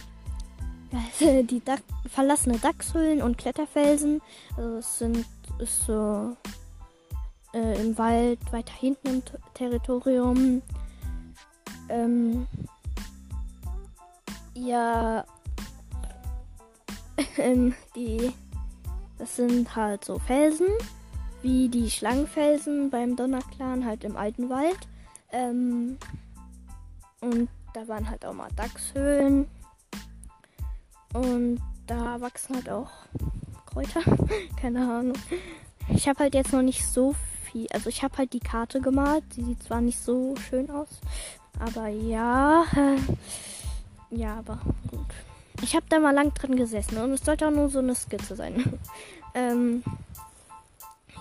die 1.19 1.63
Dach 1.63 1.79
verlassene 2.09 2.59
Dachshöhlen 2.59 3.21
und 3.21 3.37
Kletterfelsen. 3.37 4.21
Also 4.55 4.77
es 4.77 4.99
sind 4.99 5.25
ist 5.59 5.85
so 5.85 6.35
äh, 7.53 7.81
im 7.81 7.97
Wald 7.97 8.39
weiter 8.51 8.73
hinten 8.73 9.07
im 9.07 9.23
Territorium. 9.53 10.61
Ähm, 11.89 12.47
ja, 14.53 15.25
ähm, 17.37 17.73
die, 17.95 18.31
das 19.17 19.35
sind 19.35 19.75
halt 19.75 20.03
so 20.05 20.19
Felsen, 20.19 20.67
wie 21.41 21.69
die 21.69 21.89
Schlangenfelsen 21.89 22.89
beim 22.89 23.15
Donnerclan 23.15 23.85
halt 23.85 24.03
im 24.03 24.17
alten 24.17 24.49
Wald. 24.49 24.79
Ähm, 25.31 25.97
und 27.21 27.49
da 27.73 27.87
waren 27.87 28.09
halt 28.09 28.25
auch 28.25 28.33
mal 28.33 28.49
Dachshöhlen. 28.55 29.47
Und 31.13 31.61
da 31.87 32.19
wachsen 32.19 32.55
halt 32.55 32.69
auch 32.69 32.89
Kräuter. 33.65 34.01
Keine 34.61 34.81
Ahnung. 34.81 35.17
Ich 35.89 36.07
habe 36.07 36.19
halt 36.19 36.33
jetzt 36.33 36.53
noch 36.53 36.61
nicht 36.61 36.85
so 36.85 37.15
viel. 37.43 37.67
Also 37.71 37.89
ich 37.89 38.03
habe 38.03 38.17
halt 38.17 38.33
die 38.33 38.39
Karte 38.39 38.81
gemalt. 38.81 39.23
Sie 39.33 39.43
sieht 39.43 39.63
zwar 39.63 39.81
nicht 39.81 39.99
so 39.99 40.35
schön 40.35 40.69
aus. 40.69 40.89
Aber 41.59 41.87
ja. 41.87 42.65
Äh, 42.75 42.97
ja, 44.15 44.37
aber 44.39 44.59
gut. 44.89 45.05
Ich 45.61 45.75
habe 45.75 45.85
da 45.89 45.99
mal 45.99 46.13
lang 46.13 46.33
drin 46.33 46.55
gesessen 46.55 46.97
und 46.97 47.11
es 47.11 47.25
sollte 47.25 47.47
auch 47.47 47.51
nur 47.51 47.69
so 47.69 47.79
eine 47.79 47.95
Skizze 47.95 48.35
sein. 48.35 48.79
ähm, 49.33 49.83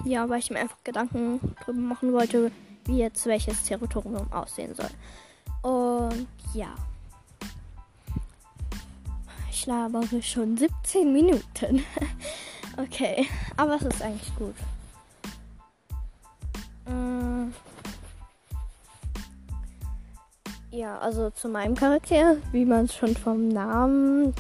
ja, 0.05 0.29
weil 0.29 0.39
ich 0.39 0.51
mir 0.51 0.59
einfach 0.59 0.83
Gedanken 0.85 1.41
drüber 1.65 1.79
machen 1.79 2.13
wollte, 2.13 2.51
wie 2.85 2.99
jetzt 2.99 3.27
welches 3.27 3.63
Territorium 3.63 4.33
aussehen 4.33 4.75
soll. 4.75 4.91
Und 5.63 6.27
ja. 6.53 6.75
Ich 9.51 9.67
labere 9.67 10.23
schon 10.23 10.57
17 10.57 11.13
Minuten. 11.13 11.85
okay, 12.77 13.27
aber 13.57 13.77
es 13.77 13.83
ist 13.83 14.03
eigentlich 14.03 14.35
gut. 14.37 14.55
Ja, 20.75 20.99
also 20.99 21.31
zu 21.31 21.49
meinem 21.49 21.77
Charakter, 21.77 22.37
wie 22.51 22.65
man 22.65 22.87
es 22.87 22.97
schon 22.97 23.15
vom 23.15 23.47
Namen 23.47 24.35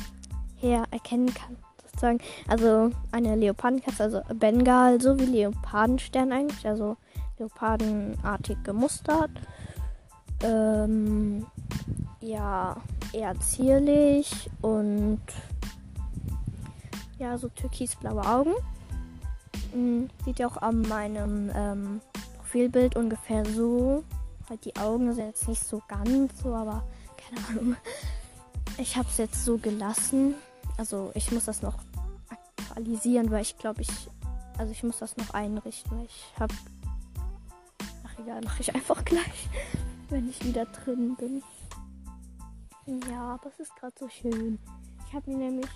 her 0.56 0.82
erkennen 0.90 1.32
kann, 1.32 1.56
sozusagen. 1.80 2.18
Also 2.48 2.90
eine 3.12 3.36
Leopardenkatze, 3.36 4.02
also 4.02 4.20
Bengal, 4.34 5.00
so 5.00 5.16
wie 5.20 5.26
Leopardenstern 5.26 6.32
eigentlich, 6.32 6.66
also 6.66 6.96
leopardenartig 7.38 8.56
gemustert. 8.64 9.30
Ähm, 10.42 11.46
ja, 12.20 12.78
eher 13.12 13.38
zierlich 13.38 14.50
und 14.60 15.22
ja, 17.20 17.38
so 17.38 17.48
türkisblaue 17.48 18.26
Augen. 18.26 18.54
Hm, 19.72 20.10
sieht 20.24 20.40
ja 20.40 20.48
auch 20.48 20.56
an 20.56 20.82
meinem 20.82 21.52
ähm, 21.54 22.00
Profilbild 22.38 22.96
ungefähr 22.96 23.44
so 23.46 24.02
Halt 24.48 24.64
die 24.64 24.76
Augen 24.76 25.12
sind 25.14 25.26
jetzt 25.26 25.48
nicht 25.48 25.64
so 25.64 25.82
ganz 25.88 26.40
so, 26.42 26.54
aber 26.54 26.84
keine 27.16 27.46
Ahnung. 27.48 27.76
Ich 28.76 28.96
habe 28.96 29.08
es 29.08 29.18
jetzt 29.18 29.44
so 29.44 29.56
gelassen. 29.56 30.34
Also 30.76 31.12
ich 31.14 31.30
muss 31.30 31.44
das 31.44 31.62
noch 31.62 31.78
aktualisieren, 32.28 33.30
weil 33.30 33.42
ich 33.42 33.56
glaube, 33.56 33.82
ich. 33.82 33.90
Also 34.58 34.72
ich 34.72 34.82
muss 34.82 34.98
das 34.98 35.16
noch 35.16 35.30
einrichten, 35.30 36.04
ich 36.04 36.24
habe. 36.40 36.54
Ach 38.04 38.18
egal, 38.18 38.40
mache 38.42 38.62
ich 38.62 38.74
einfach 38.74 39.04
gleich, 39.04 39.48
wenn 40.08 40.28
ich 40.28 40.44
wieder 40.44 40.64
drin 40.64 41.14
bin. 41.14 41.42
Ja, 43.08 43.34
aber 43.34 43.48
es 43.48 43.60
ist 43.60 43.76
gerade 43.76 43.94
so 43.96 44.08
schön. 44.08 44.58
Ich 45.06 45.14
habe 45.14 45.30
mir 45.30 45.38
nämlich 45.38 45.70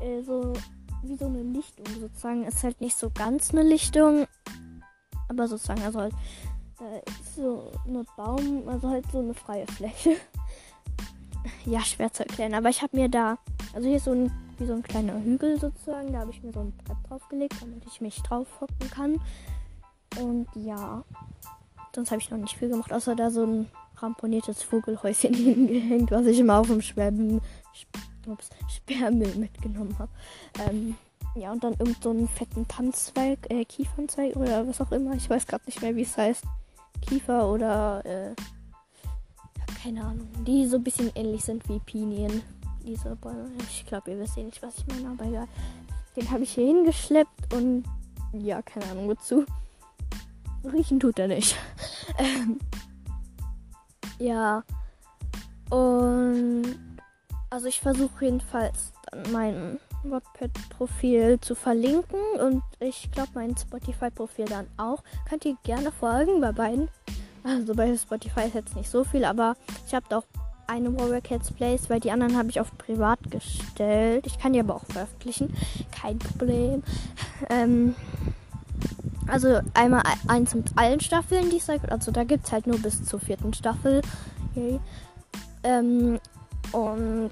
äh, 0.00 0.22
so 0.22 0.52
wie 1.02 1.16
so 1.16 1.26
eine 1.26 1.42
Lichtung 1.42 1.86
sozusagen. 1.98 2.44
Ist 2.44 2.62
halt 2.62 2.80
nicht 2.80 2.98
so 2.98 3.10
ganz 3.10 3.52
eine 3.52 3.62
Lichtung, 3.62 4.26
aber 5.28 5.48
sozusagen 5.48 5.82
also 5.82 6.00
halt 6.00 6.14
da 6.78 6.84
ist 6.98 7.36
so 7.36 7.70
eine 7.86 8.04
Baum, 8.16 8.68
also 8.68 8.88
halt 8.88 9.04
so 9.10 9.18
eine 9.18 9.34
freie 9.34 9.66
Fläche. 9.66 10.16
Ja, 11.64 11.80
schwer 11.80 12.12
zu 12.12 12.24
erklären. 12.24 12.54
Aber 12.54 12.68
ich 12.70 12.82
habe 12.82 12.96
mir 12.96 13.08
da, 13.08 13.38
also 13.72 13.86
hier 13.86 13.98
ist 13.98 14.04
so 14.04 14.12
ein, 14.12 14.32
wie 14.58 14.66
so 14.66 14.72
ein 14.72 14.82
kleiner 14.82 15.20
Hügel 15.22 15.60
sozusagen. 15.60 16.12
Da 16.12 16.20
habe 16.20 16.30
ich 16.32 16.42
mir 16.42 16.52
so 16.52 16.60
ein 16.60 16.72
Brett 16.72 16.96
draufgelegt, 17.08 17.54
damit 17.60 17.84
ich 17.86 18.00
mich 18.00 18.20
drauf 18.22 18.48
hocken 18.60 18.90
kann. 18.90 19.20
Und 20.20 20.48
ja, 20.56 21.04
sonst 21.94 22.10
habe 22.10 22.20
ich 22.20 22.30
noch 22.30 22.38
nicht 22.38 22.56
viel 22.56 22.68
gemacht, 22.68 22.92
außer 22.92 23.14
da 23.14 23.30
so 23.30 23.44
ein 23.44 23.68
ramponiertes 23.98 24.62
Vogelhäuschen 24.62 25.34
hingehängt, 25.34 26.10
was 26.10 26.26
ich 26.26 26.40
immer 26.40 26.58
auf 26.58 26.66
dem 26.66 26.82
Sperrmüll, 26.82 27.40
Sperrmüll 28.68 29.34
mitgenommen 29.36 29.96
habe. 29.98 30.10
Ähm, 30.68 30.96
ja, 31.36 31.52
und 31.52 31.62
dann 31.62 31.74
irgend 31.74 32.02
so 32.02 32.10
einen 32.10 32.28
fetten 32.28 32.66
Tanzzweig, 32.66 33.38
äh, 33.50 33.64
Kiefernzweig 33.64 34.34
oder 34.36 34.66
was 34.66 34.80
auch 34.80 34.90
immer. 34.90 35.14
Ich 35.14 35.28
weiß 35.28 35.46
gerade 35.46 35.64
nicht 35.66 35.80
mehr, 35.82 35.94
wie 35.94 36.02
es 36.02 36.16
heißt. 36.16 36.44
Kiefer 37.00 37.48
oder 37.48 38.04
äh, 38.04 38.34
keine 39.82 40.04
Ahnung, 40.04 40.28
die 40.44 40.66
so 40.66 40.76
ein 40.76 40.84
bisschen 40.84 41.10
ähnlich 41.14 41.44
sind 41.44 41.68
wie 41.68 41.78
Pinien. 41.78 42.42
Diese 42.84 43.16
Bäume. 43.16 43.50
Ich 43.68 43.84
glaube, 43.86 44.12
ihr 44.12 44.18
wisst 44.18 44.36
eh 44.36 44.44
nicht, 44.44 44.62
was 44.62 44.78
ich 44.78 44.86
meine, 44.86 45.10
aber 45.10 45.24
egal. 45.24 45.48
Den 46.16 46.30
habe 46.30 46.44
ich 46.44 46.52
hier 46.52 46.66
hingeschleppt 46.66 47.52
und 47.52 47.84
ja, 48.32 48.62
keine 48.62 48.86
Ahnung 48.86 49.08
wozu. 49.08 49.44
Riechen 50.64 51.00
tut 51.00 51.18
er 51.18 51.28
nicht. 51.28 51.56
ähm, 52.18 52.58
ja. 54.18 54.62
Und 55.70 56.76
also 57.50 57.66
ich 57.66 57.80
versuche 57.80 58.24
jedenfalls 58.24 58.92
dann 59.10 59.32
meinen 59.32 59.80
Wattpad-Profil 60.10 61.40
zu 61.40 61.54
verlinken 61.54 62.20
und 62.40 62.62
ich 62.80 63.10
glaube 63.12 63.30
mein 63.34 63.56
Spotify-Profil 63.56 64.46
dann 64.46 64.66
auch. 64.76 65.02
Könnt 65.28 65.44
ihr 65.44 65.56
gerne 65.62 65.92
folgen 65.92 66.40
bei 66.40 66.52
beiden. 66.52 66.88
Also 67.44 67.74
bei 67.74 67.96
Spotify 67.96 68.46
ist 68.46 68.54
jetzt 68.54 68.76
nicht 68.76 68.90
so 68.90 69.04
viel, 69.04 69.24
aber 69.24 69.54
ich 69.86 69.94
habe 69.94 70.16
auch 70.16 70.24
eine 70.66 70.92
Warrior 70.98 71.20
Cats 71.20 71.52
Plays, 71.52 71.88
weil 71.88 72.00
die 72.00 72.10
anderen 72.10 72.36
habe 72.36 72.50
ich 72.50 72.60
auf 72.60 72.76
privat 72.76 73.18
gestellt. 73.30 74.26
Ich 74.26 74.38
kann 74.38 74.52
die 74.52 74.60
aber 74.60 74.74
auch 74.74 74.86
veröffentlichen. 74.86 75.54
Kein 75.92 76.18
Problem. 76.18 76.82
Ähm, 77.50 77.94
also 79.28 79.60
einmal 79.74 80.02
eins 80.28 80.54
mit 80.54 80.70
allen 80.76 81.00
Staffeln, 81.00 81.50
die 81.50 81.58
es 81.58 81.68
Also 81.68 82.10
da 82.10 82.24
gibt 82.24 82.46
es 82.46 82.52
halt 82.52 82.66
nur 82.66 82.78
bis 82.78 83.04
zur 83.04 83.20
vierten 83.20 83.54
Staffel. 83.54 84.02
Okay. 84.50 84.80
Ähm, 85.62 86.18
und 86.72 87.30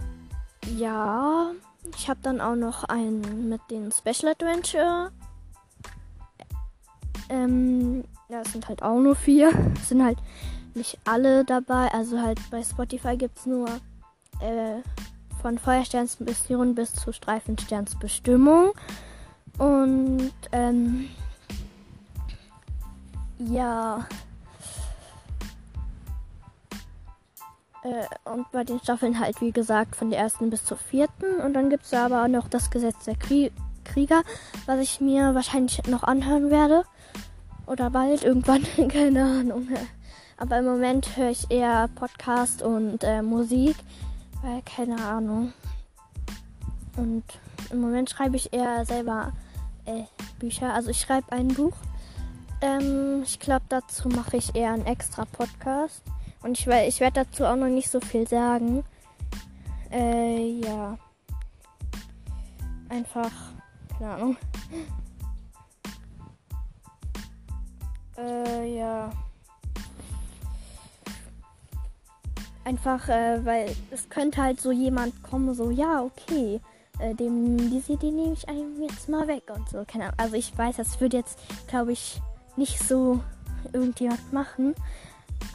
ja, 0.77 1.51
ich 1.97 2.09
habe 2.09 2.21
dann 2.23 2.41
auch 2.41 2.57
noch 2.57 2.85
einen 2.85 3.49
mit 3.49 3.61
den 3.71 3.93
Special 3.93 4.33
Adventure. 4.33 5.11
Ähm, 7.29 8.05
ja, 8.29 8.41
es 8.41 8.53
sind 8.53 8.69
halt 8.69 8.83
auch 8.83 8.99
nur 9.01 9.17
vier. 9.17 9.51
Es 9.77 9.89
sind 9.89 10.03
halt 10.03 10.19
nicht 10.75 10.99
alle 11.05 11.45
dabei. 11.45 11.89
Also 11.93 12.21
halt 12.21 12.39
bei 12.51 12.63
Spotify 12.63 13.17
gibt 13.17 13.39
es 13.39 13.47
nur 13.47 13.69
äh, 14.41 14.81
von 15.41 15.59
Feuersternsmission 15.59 16.75
bis 16.75 16.93
zu 16.93 17.13
Streifensternsbestimmung. 17.13 18.73
Und 19.59 20.33
ähm, 20.53 21.09
ja. 23.39 24.07
Äh, 27.85 28.31
und 28.31 28.51
bei 28.51 28.65
den 28.65 28.81
Staffeln 28.81 29.21
halt, 29.21 29.41
wie 29.41 29.53
gesagt, 29.53 29.95
von 29.95 30.11
der 30.11 30.19
ersten 30.19 30.51
bis 30.51 30.65
zur 30.65 30.79
vierten. 30.79 31.37
Und 31.45 31.55
dann 31.55 31.71
gibt 31.71 31.85
es 31.85 31.95
aber 31.95 32.25
auch 32.25 32.29
noch 32.29 32.49
das 32.49 32.71
Gesetz 32.71 33.05
der 33.05 33.17
Krie 33.17 33.53
Krieger, 33.85 34.23
was 34.65 34.81
ich 34.81 35.01
mir 35.01 35.35
wahrscheinlich 35.35 35.87
noch 35.87 36.03
anhören 36.03 36.51
werde. 36.51 36.85
Oder 37.67 37.91
bald, 37.91 38.25
irgendwann, 38.25 38.63
keine 38.89 39.23
Ahnung. 39.23 39.69
Aber 40.37 40.59
im 40.59 40.65
Moment 40.65 41.17
höre 41.17 41.31
ich 41.31 41.51
eher 41.51 41.89
Podcast 41.95 42.63
und 42.63 43.05
äh, 43.05 43.23
Musik, 43.23 43.77
weil 44.43 44.63
keine 44.63 44.97
Ahnung. 45.05 45.53
Und 46.97 47.25
im 47.71 47.81
Moment 47.81 48.11
schreibe 48.11 48.37
ich 48.37 48.53
eher 48.53 48.85
selber 48.87 49.33
äh, 49.85 50.05
Bücher. 50.39 50.73
Also 50.73 50.91
ich 50.91 51.01
schreibe 51.01 51.31
ein 51.33 51.49
Buch. 51.49 51.75
Ähm, 52.61 53.23
ich 53.25 53.39
glaube, 53.39 53.65
dazu 53.69 54.09
mache 54.09 54.37
ich 54.37 54.55
eher 54.55 54.73
einen 54.73 54.87
extra 54.87 55.25
Podcast. 55.25 56.03
Und 56.45 56.59
ich, 56.59 56.67
ich 56.67 57.01
werde 57.01 57.25
dazu 57.25 57.45
auch 57.47 57.57
noch 57.57 57.69
nicht 57.69 57.91
so 57.91 58.01
viel 58.01 58.29
sagen. 58.29 58.85
Äh, 59.91 60.61
ja. 60.61 60.99
Einfach, 62.91 63.33
keine 63.99 64.11
Ahnung. 64.11 64.37
Äh, 68.17 68.79
ja. 68.79 69.11
Einfach, 72.63 73.09
äh, 73.09 73.45
weil 73.45 73.75
es 73.91 74.09
könnte 74.09 74.41
halt 74.41 74.61
so 74.61 74.71
jemand 74.71 75.21
kommen, 75.25 75.53
so, 75.53 75.73
ja, 75.73 76.01
okay, 76.01 76.61
äh, 77.01 77.13
dem, 77.13 77.57
diese 77.71 77.95
Idee 77.95 78.13
nehme 78.13 78.35
ich 78.35 78.49
einem 78.49 78.81
jetzt 78.83 79.09
mal 79.09 79.27
weg 79.27 79.51
und 79.53 79.69
so. 79.69 79.85
Keine 79.85 80.05
Ahnung. 80.05 80.19
Also 80.19 80.37
ich 80.37 80.57
weiß, 80.57 80.77
das 80.77 81.01
würde 81.01 81.17
jetzt, 81.17 81.41
glaube 81.67 81.91
ich, 81.91 82.21
nicht 82.57 82.79
so 82.79 83.19
irgendjemand 83.73 84.33
machen. 84.33 84.77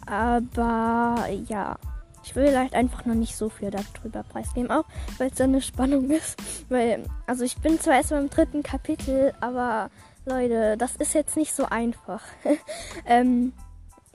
Aber 0.09 1.27
ja, 1.47 1.77
ich 2.23 2.35
will 2.35 2.47
vielleicht 2.47 2.73
einfach 2.73 3.05
noch 3.05 3.15
nicht 3.15 3.35
so 3.35 3.49
viel 3.49 3.71
darüber 3.71 4.23
preisgeben, 4.23 4.71
auch 4.71 4.85
weil 5.17 5.29
es 5.29 5.37
so 5.37 5.43
eine 5.43 5.61
Spannung 5.61 6.09
ist. 6.09 6.37
Weil, 6.69 7.03
also 7.27 7.43
ich 7.43 7.57
bin 7.57 7.79
zwar 7.79 7.95
erst 7.95 8.09
beim 8.09 8.29
dritten 8.29 8.63
Kapitel, 8.63 9.33
aber 9.39 9.89
Leute, 10.25 10.77
das 10.77 10.95
ist 10.95 11.13
jetzt 11.13 11.37
nicht 11.37 11.53
so 11.53 11.65
einfach, 11.65 12.23
ähm, 13.05 13.53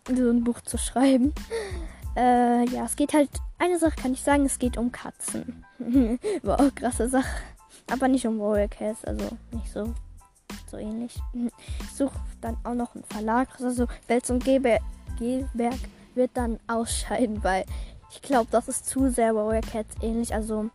so 0.09 0.31
ein 0.31 0.45
Buch 0.45 0.61
zu 0.61 0.79
schreiben. 0.79 1.33
Äh, 2.17 2.69
ja, 2.69 2.85
es 2.85 2.95
geht 2.95 3.13
halt, 3.13 3.29
eine 3.59 3.77
Sache 3.77 3.97
kann 4.01 4.13
ich 4.13 4.23
sagen, 4.23 4.45
es 4.47 4.61
geht 4.61 4.77
um 4.79 4.93
Katzen. 4.93 5.65
wow, 6.45 6.73
krasse 6.73 7.09
Sache. 7.09 7.43
Aber 7.91 8.07
nicht 8.07 8.25
um 8.25 8.39
Warrior 8.39 8.69
Cats, 8.69 9.05
also 9.05 9.31
nicht 9.51 9.73
so, 9.73 9.93
so 10.67 10.77
ähnlich. 10.77 11.19
Ich 11.81 11.97
suche 11.97 12.19
dann 12.41 12.57
auch 12.65 12.75
noch 12.75 12.95
einen 12.95 13.05
Verlag, 13.05 13.49
also 13.61 13.87
Wels 14.09 14.31
und 14.31 14.45
Geber 14.45 14.79
Gelberg 15.19 15.79
wird 16.15 16.33
dann 16.35 16.59
ausscheiden, 16.67 17.45
weil 17.45 17.65
ich 18.11 18.23
glaube, 18.23 18.49
das 18.51 18.69
ist 18.69 18.87
zu 18.87 19.11
sehr 19.11 19.35
Warrior 19.35 19.61
Cats 19.61 19.95
ähnlich. 20.03 20.35
Also 20.35 20.71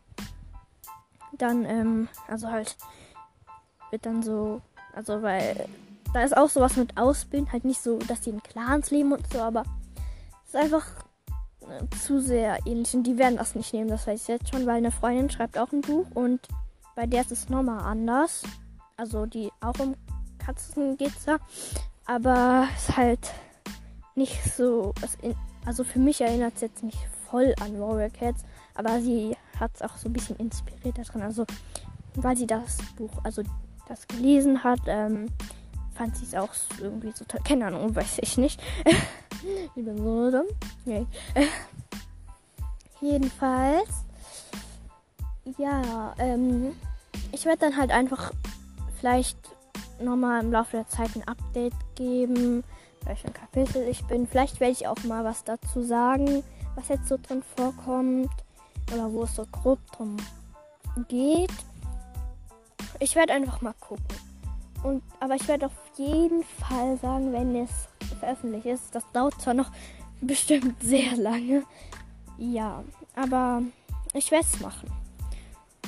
dann, 1.38 1.65
ähm, 1.65 2.08
also 2.27 2.49
halt 2.49 2.75
wird 3.91 4.05
dann 4.05 4.23
so, 4.23 4.62
also 4.93 5.21
weil 5.21 5.67
da 6.13 6.23
ist 6.23 6.36
auch 6.36 6.49
sowas 6.49 6.75
mit 6.75 6.97
Ausbilden, 6.97 7.51
halt 7.51 7.65
nicht 7.65 7.82
so, 7.82 7.97
dass 7.99 8.21
die 8.21 8.32
in 8.32 8.43
Clans 8.43 8.91
leben 8.91 9.13
und 9.13 9.32
so, 9.32 9.39
aber 9.39 9.63
es 10.45 10.53
ist 10.53 10.55
einfach 10.55 10.86
äh, 11.62 11.97
zu 12.03 12.19
sehr 12.21 12.58
ähnlich 12.65 12.93
und 12.93 13.03
die 13.03 13.17
werden 13.17 13.38
das 13.38 13.55
nicht 13.55 13.73
nehmen, 13.73 13.89
das 13.89 14.08
weiß 14.08 14.21
ich 14.21 14.27
jetzt 14.27 14.49
schon, 14.49 14.65
weil 14.65 14.77
eine 14.77 14.91
Freundin 14.91 15.29
schreibt 15.29 15.58
auch 15.58 15.71
ein 15.71 15.82
Buch 15.82 16.08
und 16.13 16.47
bei 16.95 17.05
der 17.05 17.21
ist 17.21 17.32
es 17.32 17.49
nochmal 17.49 17.79
anders. 17.79 18.43
Also 18.99 19.25
die 19.25 19.49
auch 19.62 19.79
um 19.79 19.95
Katzen 20.39 20.97
geht's 20.97 21.23
da, 21.23 21.38
aber 22.05 22.67
es 22.75 22.89
ist 22.89 22.97
halt 22.97 23.33
nicht 24.15 24.43
so. 24.43 24.93
Also 25.65 25.85
für 25.85 25.99
mich 25.99 26.19
erinnert 26.19 26.55
es 26.55 26.62
jetzt 26.62 26.83
nicht 26.83 26.99
voll 27.29 27.55
an 27.62 27.79
Warrior 27.79 28.09
Cats, 28.09 28.43
aber 28.75 28.99
sie 28.99 29.38
hat 29.57 29.71
es 29.73 29.81
auch 29.81 29.95
so 29.95 30.09
ein 30.09 30.13
bisschen 30.13 30.35
inspiriert 30.35 30.97
daran. 30.97 31.21
Also 31.21 31.45
weil 32.15 32.35
sie 32.35 32.45
das 32.45 32.77
Buch, 32.97 33.12
also 33.23 33.41
das 33.88 34.05
gelesen 34.05 34.65
hat, 34.65 34.81
ähm, 34.88 35.27
fand 35.93 36.17
sie 36.17 36.25
es 36.25 36.35
auch 36.35 36.49
irgendwie 36.81 37.13
so 37.15 37.23
toll. 37.23 37.39
Keine 37.45 37.67
Ahnung, 37.67 37.95
weiß 37.95 38.17
ich 38.21 38.38
nicht. 38.38 38.62
ich 39.75 39.85
bin 39.85 39.97
so 39.97 40.29
dumm. 40.29 40.45
Nee. 40.83 41.05
Jedenfalls, 43.01 44.03
ja, 45.57 46.13
ähm, 46.17 46.75
ich 47.31 47.45
werde 47.45 47.59
dann 47.59 47.77
halt 47.77 47.91
einfach 47.91 48.33
vielleicht 48.99 49.38
nochmal 50.01 50.43
im 50.43 50.51
Laufe 50.51 50.77
der 50.77 50.88
Zeit 50.88 51.15
ein 51.15 51.27
Update 51.27 51.73
geben 51.95 52.63
welchem 53.05 53.33
Kapitel 53.33 53.88
ich 53.88 54.03
bin. 54.05 54.27
Vielleicht 54.27 54.59
werde 54.59 54.73
ich 54.73 54.88
auch 54.88 55.03
mal 55.03 55.23
was 55.23 55.43
dazu 55.43 55.81
sagen, 55.81 56.43
was 56.75 56.88
jetzt 56.88 57.07
so 57.07 57.17
drin 57.17 57.43
vorkommt 57.55 58.31
oder 58.93 59.12
wo 59.12 59.23
es 59.23 59.35
so 59.35 59.45
grob 59.51 59.79
drum 59.91 60.17
geht. 61.07 61.51
Ich 62.99 63.15
werde 63.15 63.33
einfach 63.33 63.62
mal 63.62 63.73
gucken. 63.79 64.05
Und, 64.83 65.03
aber 65.19 65.35
ich 65.35 65.47
werde 65.47 65.65
auf 65.65 65.73
jeden 65.97 66.43
Fall 66.43 66.97
sagen, 66.97 67.33
wenn 67.33 67.55
es 67.55 67.69
veröffentlicht 68.19 68.65
ist. 68.65 68.95
Das 68.95 69.03
dauert 69.12 69.39
zwar 69.41 69.53
noch 69.53 69.71
bestimmt 70.21 70.81
sehr 70.81 71.15
lange. 71.17 71.63
Ja, 72.38 72.83
aber 73.15 73.62
ich 74.13 74.31
werde 74.31 74.45
es 74.51 74.59
machen. 74.62 74.89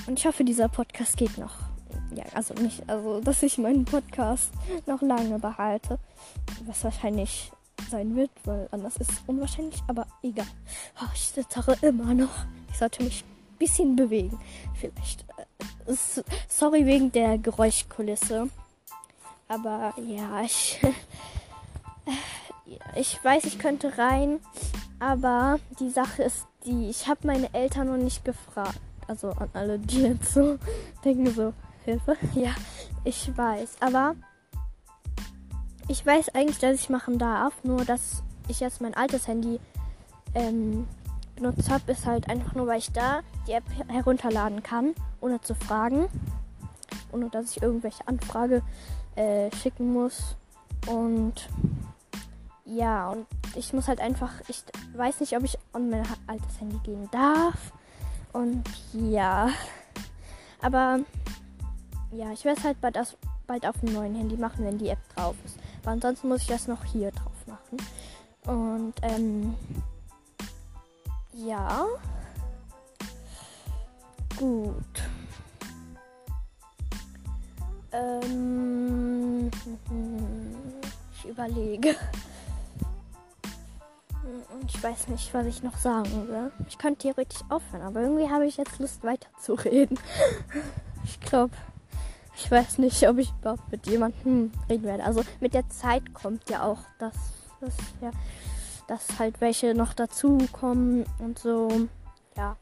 Und 0.08 0.19
ich 0.19 0.26
hoffe, 0.26 0.43
dieser 0.43 0.67
Podcast 0.67 1.15
geht 1.17 1.38
noch 1.38 1.70
ja, 2.15 2.24
also 2.34 2.54
nicht, 2.56 2.88
also 2.88 3.21
dass 3.21 3.43
ich 3.43 3.58
meinen 3.58 3.86
Podcast 3.86 4.52
noch 4.86 5.02
lange 5.02 5.39
behalte. 5.39 5.97
Was 6.65 6.84
wahrscheinlich 6.84 7.52
sein 7.89 8.15
wird, 8.15 8.32
weil 8.45 8.67
anders 8.71 8.97
ist 8.97 9.12
es 9.12 9.21
unwahrscheinlich, 9.28 9.82
aber 9.88 10.06
egal. 10.24 10.45
Oh, 11.02 11.08
ich 11.13 11.28
sitze 11.28 11.63
immer 11.82 12.13
noch. 12.13 12.45
Ich 12.69 12.78
sollte 12.78 13.04
mich 13.04 13.24
ein 13.24 13.58
bisschen 13.58 13.95
bewegen. 13.95 14.39
Vielleicht. 14.76 15.26
Äh, 15.88 15.95
sorry 16.47 16.86
wegen 16.86 17.12
der 17.12 17.38
Geräuschkulisse. 17.38 18.50
Aber 19.47 19.93
ja, 19.97 20.41
ich. 20.41 20.80
ich 22.95 23.24
weiß, 23.24 23.45
ich 23.45 23.60
könnte 23.60 23.97
rein. 23.97 24.39
Aber 25.00 25.60
die 25.80 25.89
Sache 25.89 26.24
ist 26.24 26.45
die, 26.65 26.89
ich 26.89 27.08
habe 27.08 27.26
meine 27.26 27.54
Eltern 27.54 27.88
noch 27.88 27.97
nicht 27.97 28.24
gefragt. 28.24 28.80
Also 29.08 29.32
an 29.32 29.50
alle, 29.54 29.80
die 29.80 30.04
jetzt 30.04 30.34
so 30.34 30.58
denken 31.04 31.34
so, 31.34 31.54
Hilfe. 31.86 32.17
Ja, 32.36 32.52
ich 33.04 33.36
weiß. 33.36 33.78
Aber 33.80 34.15
ich 35.88 36.06
weiß 36.06 36.30
eigentlich, 36.30 36.60
dass 36.60 36.76
ich 36.76 36.89
machen 36.89 37.17
darf. 37.17 37.54
Nur, 37.63 37.86
dass 37.86 38.24
ich 38.48 38.60
jetzt 38.60 38.82
mein 38.82 38.94
altes 38.94 39.28
Handy 39.28 39.60
ähm, 40.34 40.88
benutzt 41.36 41.70
habe, 41.70 41.91
ist 41.91 42.06
halt 42.06 42.30
einfach 42.30 42.56
nur, 42.56 42.67
weil 42.67 42.80
ich 42.80 42.91
da 42.91 43.22
die 43.48 43.54
App 43.54 43.63
herunterladen 43.88 44.63
kann, 44.63 44.94
ohne 45.20 45.41
zu 45.41 45.56
fragen. 45.56 46.08
Ohne 47.12 47.30
dass 47.30 47.56
ich 47.56 47.62
irgendwelche 47.62 48.08
Anfrage 48.08 48.62
äh, 49.15 49.54
schicken 49.56 49.94
muss. 49.94 50.36
Und 50.88 51.50
ja, 52.65 53.10
und 53.10 53.28
ich 53.56 53.74
muss 53.74 53.88
halt 53.88 54.00
einfach, 54.00 54.32
ich 54.48 54.63
weiß 54.96 55.20
nicht, 55.20 55.36
ob 55.36 55.44
ich 55.44 55.58
an 55.74 55.89
mein 55.89 56.04
altes 56.28 56.60
Handy 56.60 56.78
gehen 56.84 57.10
darf. 57.12 57.74
Und 58.34 58.63
ja. 58.94 59.50
Aber 60.62 61.00
ja, 62.12 62.32
ich 62.32 62.43
werde 62.43 62.60
es 62.60 62.65
halt 62.65 62.82
bald, 62.82 62.97
aus, 62.97 63.17
bald 63.47 63.65
auf 63.65 63.80
dem 63.80 63.93
neuen 63.93 64.15
Handy 64.15 64.36
machen, 64.36 64.65
wenn 64.65 64.78
die 64.78 64.89
App 64.89 65.00
drauf 65.15 65.36
ist. 65.45 65.58
Aber 65.82 65.91
ansonsten 65.91 66.28
muss 66.28 66.41
ich 66.41 66.47
das 66.47 66.67
noch 66.67 66.84
hier 66.84 67.12
drauf 67.12 67.47
machen. 67.47 67.78
Und 68.45 68.93
ähm, 69.02 69.56
ja. 71.34 71.86
Gut. 74.38 74.74
Ähm, 77.91 79.52
ich 81.15 81.26
überlege. 81.30 81.95
Und 84.54 84.69
ich 84.69 84.84
weiß 84.84 85.08
nicht, 85.08 85.34
was 85.34 85.45
ich 85.45 85.63
noch 85.63 85.78
sagen 85.78 86.28
will. 86.28 86.52
Ich 86.67 86.78
könnte 86.78 87.02
theoretisch 87.02 87.41
aufhören, 87.50 87.82
aber 87.82 88.02
irgendwie 88.02 88.30
habe 88.30 88.45
ich 88.45 88.58
jetzt 88.58 88.80
Lust 88.80 89.04
weiterzureden. 89.04 89.97
ich 91.04 91.19
glaube. 91.21 91.56
Ich 92.36 92.50
weiß 92.50 92.78
nicht, 92.78 93.08
ob 93.08 93.17
ich 93.17 93.32
überhaupt 93.39 93.72
mit 93.72 93.88
jemandem 93.88 94.52
reden 94.70 94.84
werde. 94.84 95.04
Also 95.04 95.24
mit 95.39 95.54
der 95.54 95.67
Zeit 95.70 96.13
kommt 96.13 96.50
ja 96.50 96.63
auch, 96.63 96.80
dass, 97.00 97.15
dass, 97.60 97.76
ja, 98.02 98.12
dass 98.88 99.20
halt 99.20 99.41
welche 99.41 99.74
noch 99.74 99.94
dazukommen 99.94 101.06
und 101.20 101.39
so. 101.39 101.88
Ja. 102.36 102.58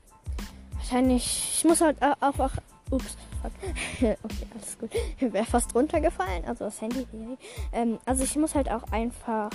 Wahrscheinlich. 0.73 1.55
Ich 1.55 1.65
muss 1.65 1.82
halt 1.82 2.01
auch. 2.01 2.39
auch 2.39 2.51
ups. 2.91 3.17
okay, 3.93 4.17
alles 4.53 4.77
gut. 4.79 4.91
Wäre 5.34 5.45
fast 5.45 5.73
runtergefallen. 5.75 6.43
Also 6.45 6.65
das 6.65 6.82
Handy. 6.82 7.05
Ähm, 7.71 7.99
also 8.05 8.23
ich 8.23 8.36
muss 8.36 8.55
halt 8.55 8.69
auch 8.69 8.91
einfach 8.91 9.49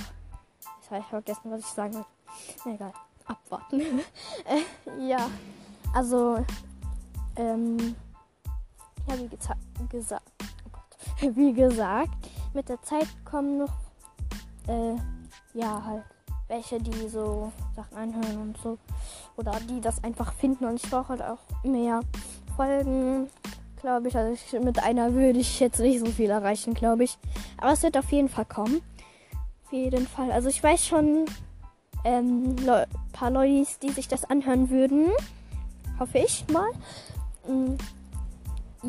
Jetzt 0.84 0.90
habe 0.90 1.00
ich 1.00 1.06
vergessen, 1.06 1.50
was 1.50 1.60
ich 1.60 1.66
sagen 1.66 1.94
will. 1.94 2.74
Egal. 2.74 2.92
Abwarten. 3.24 3.80
äh, 4.44 5.08
ja. 5.08 5.30
Also, 5.94 6.44
ähm, 7.36 7.96
ja, 9.08 9.18
wie 9.18 9.28
gesagt, 9.88 10.32
oh 10.66 10.70
Gott, 10.70 11.36
wie 11.36 11.52
gesagt, 11.52 12.10
mit 12.52 12.68
der 12.68 12.80
Zeit 12.82 13.08
kommen 13.24 13.58
noch, 13.58 13.72
äh, 14.68 14.96
ja, 15.54 15.84
halt 15.84 16.04
welche, 16.48 16.78
die 16.78 17.08
so 17.08 17.52
Sachen 17.74 17.96
anhören 17.96 18.40
und 18.40 18.58
so. 18.58 18.78
Oder 19.36 19.58
die 19.68 19.80
das 19.80 20.02
einfach 20.04 20.32
finden 20.34 20.64
und 20.64 20.82
ich 20.82 20.90
brauche 20.90 21.08
halt 21.10 21.22
auch 21.22 21.38
mehr 21.64 22.00
Folgen, 22.56 23.28
glaube 23.80 24.08
ich. 24.08 24.16
Also 24.16 24.32
ich, 24.32 24.60
mit 24.62 24.82
einer 24.82 25.12
würde 25.14 25.38
ich 25.38 25.60
jetzt 25.60 25.80
nicht 25.80 26.00
so 26.00 26.06
viel 26.06 26.30
erreichen, 26.30 26.74
glaube 26.74 27.04
ich. 27.04 27.18
Aber 27.56 27.72
es 27.72 27.82
wird 27.82 27.96
auf 27.96 28.10
jeden 28.12 28.28
Fall 28.28 28.44
kommen. 28.44 28.82
Auf 29.64 29.72
jeden 29.72 30.06
Fall. 30.06 30.30
Also 30.30 30.48
ich 30.48 30.62
weiß 30.62 30.86
schon 30.86 31.26
ähm, 32.04 32.56
ein 32.66 32.86
paar 33.12 33.30
Leute, 33.30 33.66
die 33.82 33.90
sich 33.90 34.08
das 34.08 34.24
anhören 34.24 34.70
würden. 34.70 35.10
Hoffe 35.98 36.18
ich 36.18 36.44
mal. 36.52 36.70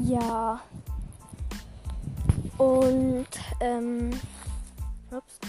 Ja. 0.04 0.60
Und, 2.58 3.28
ähm, 3.60 4.12
ups. 5.12 5.40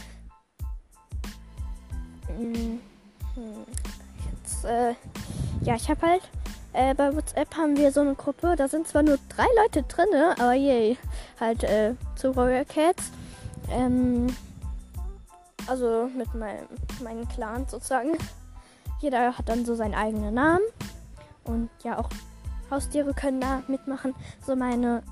Mm, 2.38 2.78
hm, 3.34 3.66
jetzt, 4.30 4.64
äh, 4.64 4.94
ja, 5.62 5.74
ich 5.74 5.88
habe 5.88 6.06
halt, 6.06 6.22
äh, 6.72 6.94
bei 6.94 7.14
WhatsApp 7.14 7.56
haben 7.56 7.76
wir 7.76 7.90
so 7.90 8.00
eine 8.00 8.14
Gruppe, 8.14 8.54
da 8.56 8.68
sind 8.68 8.86
zwar 8.86 9.02
nur 9.02 9.18
drei 9.28 9.46
Leute 9.62 9.82
drin, 9.82 10.08
aber 10.38 10.54
yay, 10.54 10.98
halt, 11.40 11.64
äh, 11.64 11.94
zu 12.16 12.30
Royal 12.30 12.64
Cats. 12.64 13.10
Ähm, 13.70 14.26
also 15.66 16.08
mit 16.16 16.32
meinem, 16.34 16.66
meinem 17.02 17.28
Clan 17.28 17.66
sozusagen. 17.68 18.16
Jeder 19.00 19.36
hat 19.36 19.48
dann 19.48 19.64
so 19.64 19.74
seinen 19.74 19.94
eigenen 19.94 20.34
Namen. 20.34 20.64
Und 21.44 21.70
ja, 21.82 21.98
auch 21.98 22.08
Haustiere 22.70 23.14
können 23.14 23.40
da 23.40 23.62
mitmachen. 23.68 24.14
So 24.44 24.56
meine. 24.56 25.02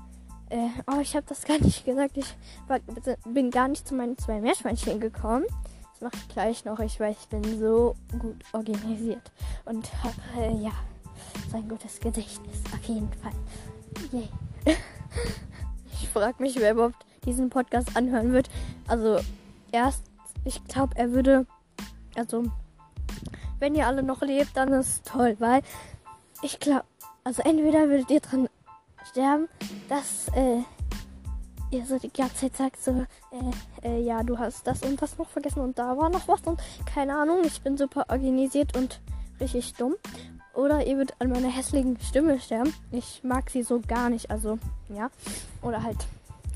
Äh, 0.49 0.69
oh, 0.87 0.99
ich 0.99 1.15
habe 1.15 1.25
das 1.27 1.43
gar 1.45 1.59
nicht 1.59 1.85
gesagt. 1.85 2.17
Ich 2.17 2.35
war, 2.67 2.79
bin 3.25 3.51
gar 3.51 3.67
nicht 3.67 3.87
zu 3.87 3.95
meinen 3.95 4.17
zwei 4.17 4.39
Meerschweinchen 4.41 4.99
gekommen. 4.99 5.45
Das 5.93 6.01
mache 6.01 6.15
ich 6.17 6.27
gleich 6.33 6.65
noch. 6.65 6.79
Ich 6.79 6.99
weiß, 6.99 7.15
ich 7.21 7.27
bin 7.29 7.59
so 7.59 7.95
gut 8.11 8.43
organisiert. 8.51 9.31
Und 9.65 9.89
habe, 10.03 10.15
äh, 10.37 10.55
ja, 10.63 10.71
so 11.49 11.57
ein 11.57 11.67
gutes 11.67 11.99
Gedächtnis. 11.99 12.61
Auf 12.73 12.83
jeden 12.83 13.11
Fall. 13.13 13.31
Yay. 14.11 14.29
ich 15.93 16.09
frage 16.09 16.41
mich, 16.41 16.59
wer 16.59 16.73
überhaupt 16.73 17.05
diesen 17.25 17.49
Podcast 17.49 17.95
anhören 17.95 18.33
wird. 18.33 18.49
Also, 18.87 19.19
erst, 19.71 20.03
ich 20.43 20.63
glaube, 20.65 20.95
er 20.97 21.11
würde. 21.11 21.45
Also, 22.15 22.43
wenn 23.59 23.75
ihr 23.75 23.87
alle 23.87 24.03
noch 24.03 24.21
lebt, 24.21 24.55
dann 24.55 24.73
ist 24.73 25.05
toll, 25.05 25.35
weil 25.39 25.61
ich 26.41 26.59
glaube, 26.59 26.85
also 27.25 27.41
entweder 27.41 27.89
würdet 27.89 28.09
ihr 28.11 28.19
dran 28.21 28.47
sterben, 29.09 29.49
dass 29.89 30.29
äh, 30.35 30.61
ihr 31.71 31.85
so 31.85 31.97
die 31.97 32.13
ganze 32.13 32.35
Zeit 32.35 32.55
sagt 32.55 32.81
so, 32.81 33.05
äh, 33.81 33.87
äh, 33.87 34.01
ja, 34.01 34.23
du 34.23 34.37
hast 34.37 34.65
das 34.65 34.83
und 34.83 35.01
das 35.01 35.17
noch 35.17 35.27
vergessen 35.27 35.59
und 35.59 35.77
da 35.77 35.97
war 35.97 36.09
noch 36.09 36.27
was 36.27 36.41
und 36.43 36.61
keine 36.85 37.17
Ahnung, 37.17 37.39
ich 37.43 37.61
bin 37.61 37.77
super 37.77 38.05
organisiert 38.09 38.77
und 38.77 39.01
richtig 39.39 39.73
dumm. 39.73 39.95
Oder 40.53 40.85
ihr 40.85 40.95
würdet 40.95 41.15
an 41.19 41.31
meiner 41.31 41.49
hässlichen 41.49 41.99
Stimme 41.99 42.39
sterben. 42.39 42.73
Ich 42.91 43.21
mag 43.23 43.49
sie 43.49 43.63
so 43.63 43.81
gar 43.85 44.09
nicht, 44.09 44.31
also 44.31 44.57
ja. 44.87 45.09
Oder 45.61 45.83
halt, 45.83 45.97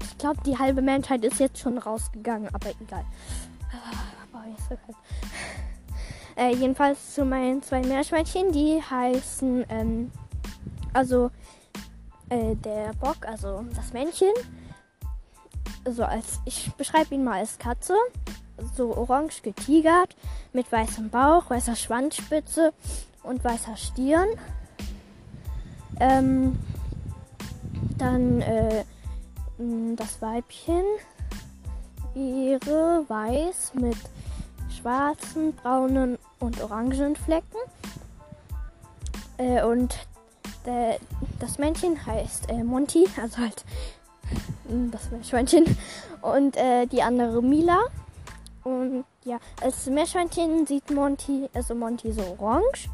ich 0.02 0.18
glaube, 0.18 0.40
die 0.46 0.58
halbe 0.58 0.82
Menschheit 0.82 1.26
ist 1.26 1.40
jetzt 1.40 1.60
schon 1.60 1.78
rausgegangen, 1.78 2.48
aber 2.54 2.70
egal. 2.80 3.04
Aber 4.32 4.46
jetzt 4.48 4.70
halt. 4.70 4.80
Äh, 6.38 6.56
jedenfalls 6.56 7.16
zu 7.16 7.26
meinen 7.26 7.62
zwei 7.62 7.82
Meerschweinchen, 7.82 8.54
die 8.54 8.82
heißen, 8.82 9.66
ähm, 9.68 10.12
also 10.94 11.32
äh, 12.30 12.56
der 12.56 12.94
Bock, 13.00 13.28
also 13.28 13.66
das 13.76 13.94
Männchen, 13.94 14.34
so 15.90 16.04
als, 16.04 16.40
ich 16.46 16.72
beschreibe 16.74 17.16
ihn 17.16 17.24
mal 17.24 17.40
als 17.40 17.58
Katze, 17.58 17.96
so 18.76 18.96
orange 18.96 19.42
getigert, 19.42 20.16
mit 20.54 20.72
weißem 20.72 21.10
Bauch, 21.10 21.50
weißer 21.50 21.76
Schwanzspitze 21.76 22.74
und 23.24 23.44
weißer 23.44 23.78
Stirn. 23.78 24.28
Ähm, 26.00 26.58
dann 27.98 28.42
äh, 28.42 28.84
das 29.96 30.22
Weibchen 30.22 30.84
wäre 32.14 33.06
weiß 33.08 33.74
mit 33.76 33.98
schwarzen, 34.70 35.54
braunen 35.54 36.18
und 36.40 36.62
orangen 36.62 37.16
Flecken. 37.16 37.58
Äh, 39.38 39.64
und 39.64 39.98
der, 40.70 41.00
das 41.40 41.58
Männchen 41.58 42.06
heißt 42.06 42.50
äh, 42.50 42.64
Monty, 42.64 43.08
also 43.22 43.38
halt 43.38 43.64
hm, 44.68 44.92
das 44.92 45.10
Meerschweinchen. 45.12 45.66
Und 46.22 46.58
äh, 46.58 46.86
die 46.86 47.02
andere 47.02 47.42
Mila. 47.42 47.80
Und 48.64 49.06
ja, 49.24 49.40
als 49.62 49.86
Meerschweinchen 49.88 50.68
sieht 50.68 50.92
Monty, 50.92 51.50
also 51.54 51.74
Monty 51.74 52.12
so 52.12 52.22
orange. 52.40 52.90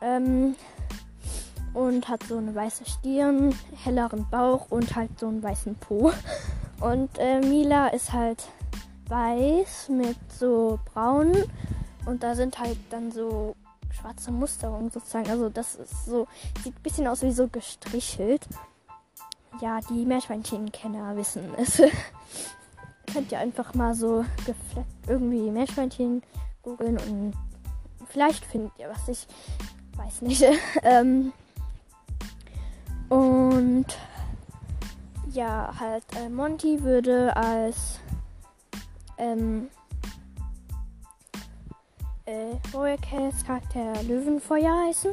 Ähm, 0.00 0.54
und 1.74 2.08
hat 2.08 2.22
so 2.24 2.38
eine 2.38 2.54
weiße 2.54 2.84
Stirn, 2.84 3.54
helleren 3.84 4.26
Bauch 4.30 4.66
und 4.70 4.96
halt 4.96 5.18
so 5.18 5.28
einen 5.28 5.42
weißen 5.42 5.74
Po. 5.76 6.12
Und 6.80 7.10
äh, 7.18 7.40
Mila 7.40 7.88
ist 7.88 8.12
halt 8.12 8.42
weiß 9.08 9.88
mit 9.90 10.16
so 10.32 10.78
braun 10.86 11.32
und 12.06 12.22
da 12.22 12.34
sind 12.34 12.58
halt 12.58 12.78
dann 12.90 13.12
so 13.12 13.54
schwarze 14.00 14.30
Musterungen 14.30 14.90
sozusagen. 14.90 15.30
Also 15.30 15.48
das 15.48 15.74
ist 15.74 16.06
so, 16.06 16.26
sieht 16.62 16.76
ein 16.76 16.82
bisschen 16.82 17.06
aus 17.06 17.22
wie 17.22 17.32
so 17.32 17.48
gestrichelt. 17.48 18.46
Ja, 19.60 19.80
die 19.90 20.04
Meerschweinchen-Kenner 20.06 21.16
wissen 21.16 21.44
es. 21.58 21.82
Könnt 23.12 23.32
ihr 23.32 23.38
einfach 23.38 23.74
mal 23.74 23.94
so 23.94 24.24
irgendwie 25.08 25.50
Meerschweinchen 25.50 26.22
googeln 26.62 26.98
und 26.98 27.32
vielleicht 28.06 28.44
findet 28.44 28.72
ihr 28.78 28.88
was. 28.88 29.08
Ich 29.08 29.26
weiß 29.96 30.22
nicht. 30.22 30.44
ähm, 30.82 31.32
und 33.08 33.86
ja, 35.32 35.72
halt 35.78 36.04
äh, 36.16 36.28
Monty 36.28 36.82
würde 36.82 37.36
als 37.36 37.98
ähm, 39.18 39.68
äh, 42.30 42.56
Royal 42.72 42.98
Charakter 42.98 44.02
Löwenfeuer 44.04 44.86
heißen. 44.86 45.12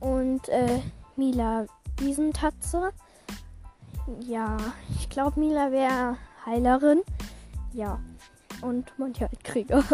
Und 0.00 0.48
äh, 0.48 0.80
Mila 1.16 1.66
Wiesentatze. 1.98 2.92
Ja, 4.20 4.56
ich 4.98 5.08
glaube 5.08 5.38
Mila 5.38 5.70
wäre 5.70 6.16
Heilerin. 6.44 7.02
Ja. 7.72 8.00
Und 8.60 8.96
Monty 8.98 9.20
halt 9.20 9.44
Krieger. 9.44 9.84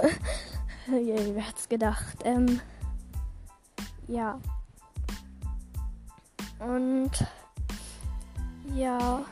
Yay, 0.87 1.34
wer 1.34 1.46
hat's 1.46 1.68
gedacht? 1.68 2.16
Ähm, 2.24 2.61
ja. 4.06 4.38
Und 6.58 7.11
ja. 8.74 9.22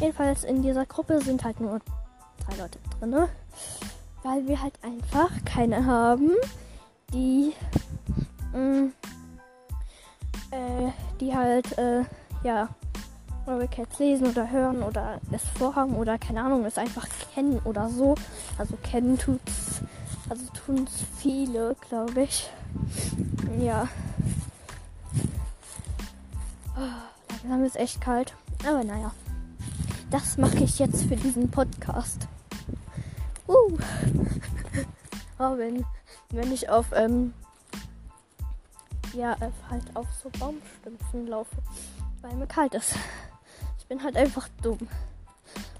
Jedenfalls 0.00 0.44
in 0.44 0.62
dieser 0.62 0.86
Gruppe 0.86 1.20
sind 1.20 1.44
halt 1.44 1.60
nur 1.60 1.80
drei 2.46 2.56
Leute 2.56 2.78
drin 2.98 3.28
weil 4.22 4.46
wir 4.46 4.62
halt 4.62 4.74
einfach 4.82 5.30
keine 5.44 5.86
haben, 5.86 6.32
die, 7.12 7.52
mh, 8.52 8.58
mm, 8.58 8.92
äh, 10.50 10.92
die 11.20 11.34
halt, 11.34 11.76
äh, 11.78 12.04
ja, 12.42 12.68
Royal 13.46 13.68
Cats 13.68 13.98
lesen 13.98 14.26
oder 14.26 14.50
hören 14.50 14.82
oder 14.82 15.20
es 15.32 15.42
vorhaben 15.58 15.96
oder 15.96 16.18
keine 16.18 16.42
Ahnung, 16.42 16.64
es 16.66 16.76
einfach 16.76 17.06
kennen 17.34 17.60
oder 17.64 17.88
so. 17.88 18.14
Also 18.58 18.76
kennen 18.82 19.18
tut's, 19.18 19.80
also 20.28 20.44
tun's 20.52 21.04
viele, 21.16 21.74
glaube 21.88 22.22
ich. 22.22 22.50
Ja. 23.58 23.88
Oh, 26.76 27.42
langsam 27.42 27.64
ist 27.64 27.76
echt 27.76 28.00
kalt. 28.00 28.34
Aber 28.66 28.84
naja. 28.84 29.12
Das 30.10 30.38
mache 30.38 30.64
ich 30.64 30.78
jetzt 30.78 31.04
für 31.04 31.16
diesen 31.16 31.50
Podcast. 31.50 32.28
Uh. 33.48 33.54
oh, 35.38 35.56
wenn, 35.56 35.84
wenn 36.30 36.52
ich 36.52 36.68
auf, 36.68 36.86
ähm, 36.92 37.32
ja, 39.14 39.32
äh, 39.40 39.50
halt 39.70 39.84
auf 39.94 40.06
so 40.22 40.30
Baumstümpfen 40.38 41.26
laufe, 41.26 41.56
weil 42.20 42.34
mir 42.34 42.46
kalt 42.46 42.74
ist. 42.74 42.94
Ich 43.78 43.86
bin 43.86 44.02
halt 44.02 44.16
einfach 44.16 44.48
dumm. 44.62 44.78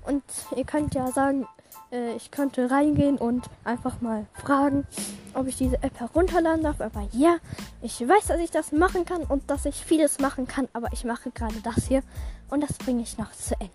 Und 0.07 0.25
ihr 0.57 0.65
könnt 0.65 0.95
ja 0.95 1.13
sagen, 1.13 1.47
äh, 1.93 2.15
ich 2.17 2.31
könnte 2.31 2.71
reingehen 2.71 3.19
und 3.19 3.49
einfach 3.65 4.01
mal 4.01 4.27
fragen, 4.33 4.87
ob 5.35 5.47
ich 5.47 5.57
diese 5.57 5.83
App 5.83 6.01
herunterladen 6.01 6.63
darf. 6.63 6.81
Aber 6.81 7.07
ja, 7.13 7.37
ich 7.83 8.01
weiß, 8.01 8.29
dass 8.29 8.41
ich 8.41 8.51
das 8.51 8.73
machen 8.73 9.05
kann 9.05 9.23
und 9.23 9.51
dass 9.51 9.67
ich 9.67 9.85
vieles 9.85 10.19
machen 10.19 10.47
kann, 10.47 10.69
aber 10.73 10.93
ich 10.93 11.05
mache 11.05 11.31
gerade 11.31 11.61
das 11.63 11.87
hier 11.87 12.03
und 12.49 12.63
das 12.63 12.79
bringe 12.79 13.03
ich 13.03 13.19
noch 13.19 13.33
zu 13.33 13.55
Ende. 13.61 13.73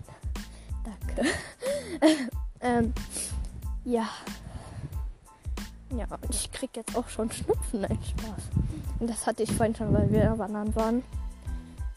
Danke. 0.83 1.29
ähm, 2.61 2.93
ja. 3.85 4.07
Ja, 5.95 6.05
und 6.09 6.33
ich 6.33 6.51
krieg 6.51 6.71
jetzt 6.75 6.95
auch 6.95 7.07
schon 7.07 7.31
Schnupfen, 7.31 7.81
nein, 7.81 7.99
Spaß. 8.01 8.43
Und 8.99 9.09
das 9.09 9.27
hatte 9.27 9.43
ich 9.43 9.51
vorhin 9.51 9.75
schon, 9.75 9.93
weil 9.93 10.11
wir 10.11 10.37
wandern 10.39 10.75
waren. 10.75 11.03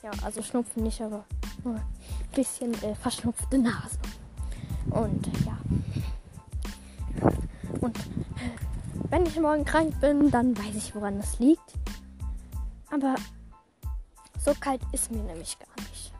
Ja, 0.03 0.11
also 0.22 0.42
Schnupfen 0.42 0.83
nicht, 0.83 1.01
aber 1.01 1.25
nur 1.64 1.77
ein 1.77 1.83
bisschen 2.35 2.75
äh, 2.83 2.94
verschnupfte 2.94 3.59
Nase. 3.59 3.99
Und 4.90 5.27
ja. 5.46 5.59
Und 7.81 7.96
äh, 7.99 8.01
wenn 9.11 9.25
ich 9.25 9.40
morgen 9.40 9.64
krank 9.64 9.99
bin, 10.01 10.31
dann 10.31 10.57
weiß 10.57 10.75
ich, 10.75 10.94
woran 10.94 11.18
das 11.18 11.38
liegt. 11.38 11.75
Aber 12.90 13.14
so 14.44 14.55
kalt 14.61 14.81
ist 14.92 15.11
mir 15.11 15.22
nämlich 15.22 15.57
gar 15.59 15.87
nicht. 15.88 16.12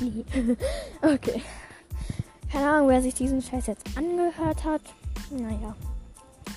Nie. 0.34 0.56
okay. 1.02 1.42
Keine 2.52 2.68
Ahnung, 2.68 2.88
wer 2.90 3.00
sich 3.00 3.14
diesen 3.14 3.40
Scheiß 3.40 3.66
jetzt 3.66 3.96
angehört 3.96 4.62
hat. 4.64 4.82
Naja. 5.30 5.74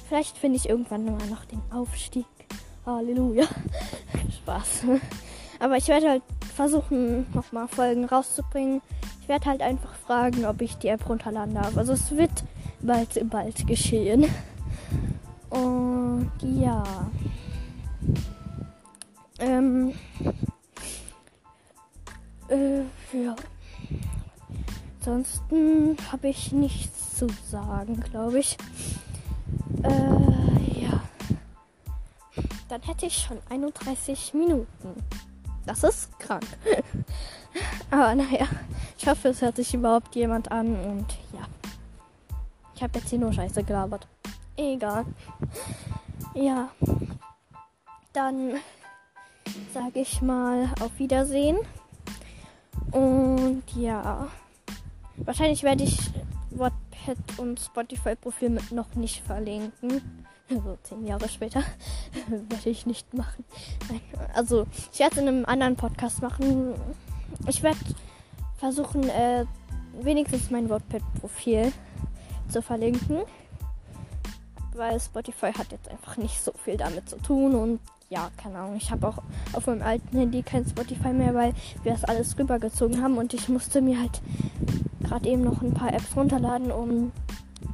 Vielleicht 0.09 0.37
finde 0.37 0.57
ich 0.57 0.67
irgendwann 0.67 1.05
mal 1.05 1.27
noch 1.27 1.45
den 1.45 1.61
Aufstieg. 1.71 2.25
Halleluja. 2.85 3.45
Spaß. 4.43 4.83
Aber 5.59 5.77
ich 5.77 5.87
werde 5.87 6.09
halt 6.09 6.23
versuchen, 6.53 7.25
nochmal 7.33 7.69
Folgen 7.69 8.03
rauszubringen. 8.03 8.81
Ich 9.21 9.29
werde 9.29 9.45
halt 9.45 9.61
einfach 9.61 9.95
fragen, 9.95 10.45
ob 10.45 10.61
ich 10.61 10.75
die 10.75 10.89
App 10.89 11.07
runterladen 11.07 11.55
darf. 11.55 11.77
Also 11.77 11.93
es 11.93 12.11
wird 12.11 12.43
bald, 12.81 13.29
bald 13.29 13.65
geschehen. 13.65 14.25
Und 15.49 16.31
ja. 16.41 16.83
Ähm. 19.39 19.93
Äh, 22.49 22.81
ja. 23.13 23.35
Ansonsten 25.07 25.97
habe 26.11 26.29
ich 26.29 26.51
nichts 26.51 27.19
zu 27.19 27.27
sagen, 27.51 27.99
glaube 27.99 28.39
ich. 28.39 28.57
Äh, 29.83 30.81
ja. 30.81 30.99
Dann 32.69 32.81
hätte 32.81 33.05
ich 33.05 33.15
schon 33.15 33.37
31 33.51 34.33
Minuten. 34.33 35.03
Das 35.67 35.83
ist 35.83 36.17
krank. 36.17 36.47
Aber 37.91 38.15
naja, 38.15 38.47
ich 38.97 39.07
hoffe, 39.07 39.27
es 39.27 39.43
hört 39.43 39.57
sich 39.57 39.75
überhaupt 39.75 40.15
jemand 40.15 40.51
an 40.51 40.75
und 40.75 41.05
ja. 41.33 41.45
Ich 42.73 42.81
habe 42.81 42.97
jetzt 42.97 43.11
hier 43.11 43.19
nur 43.19 43.31
Scheiße 43.31 43.63
gelabert. 43.63 44.07
Egal. 44.57 45.05
Ja. 46.33 46.69
Dann 48.11 48.55
sage 49.71 49.99
ich 49.99 50.23
mal 50.23 50.67
auf 50.79 50.97
Wiedersehen. 50.97 51.57
Und 52.91 53.61
ja. 53.75 54.29
Wahrscheinlich 55.17 55.63
werde 55.63 55.83
ich 55.83 55.97
Wattpad 56.51 57.17
und 57.37 57.59
Spotify-Profil 57.59 58.57
noch 58.71 58.95
nicht 58.95 59.23
verlinken. 59.23 60.01
Also 60.47 60.77
zehn 60.83 61.07
Jahre 61.07 61.27
später 61.27 61.63
werde 62.27 62.69
ich 62.69 62.85
nicht 62.85 63.15
machen. 63.15 63.43
Also 64.35 64.67
ich 64.93 64.99
werde 64.99 65.15
es 65.15 65.21
in 65.23 65.27
einem 65.27 65.45
anderen 65.45 65.75
Podcast 65.75 66.21
machen. 66.21 66.75
Ich 67.47 67.63
werde 67.63 67.79
versuchen, 68.57 69.09
äh, 69.09 69.45
wenigstens 70.01 70.51
mein 70.51 70.69
Wattpad-Profil 70.69 71.73
zu 72.47 72.61
verlinken. 72.61 73.21
Weil 74.75 74.99
Spotify 74.99 75.51
hat 75.51 75.71
jetzt 75.71 75.89
einfach 75.89 76.15
nicht 76.17 76.39
so 76.39 76.51
viel 76.63 76.77
damit 76.77 77.09
zu 77.09 77.17
tun 77.17 77.55
und 77.55 77.79
ja, 78.09 78.29
keine 78.37 78.59
Ahnung. 78.59 78.75
Ich 78.75 78.91
habe 78.91 79.07
auch 79.07 79.17
auf 79.53 79.65
meinem 79.65 79.81
alten 79.81 80.15
Handy 80.15 80.43
kein 80.43 80.65
Spotify 80.65 81.11
mehr, 81.11 81.33
weil 81.33 81.53
wir 81.81 81.93
das 81.93 82.03
alles 82.03 82.37
rübergezogen 82.37 83.01
haben 83.01 83.17
und 83.17 83.33
ich 83.33 83.49
musste 83.49 83.81
mir 83.81 83.99
halt 83.99 84.21
gerade 85.05 85.29
eben 85.29 85.43
noch 85.43 85.61
ein 85.61 85.73
paar 85.73 85.93
Apps 85.93 86.15
runterladen, 86.15 86.71
um 86.71 87.11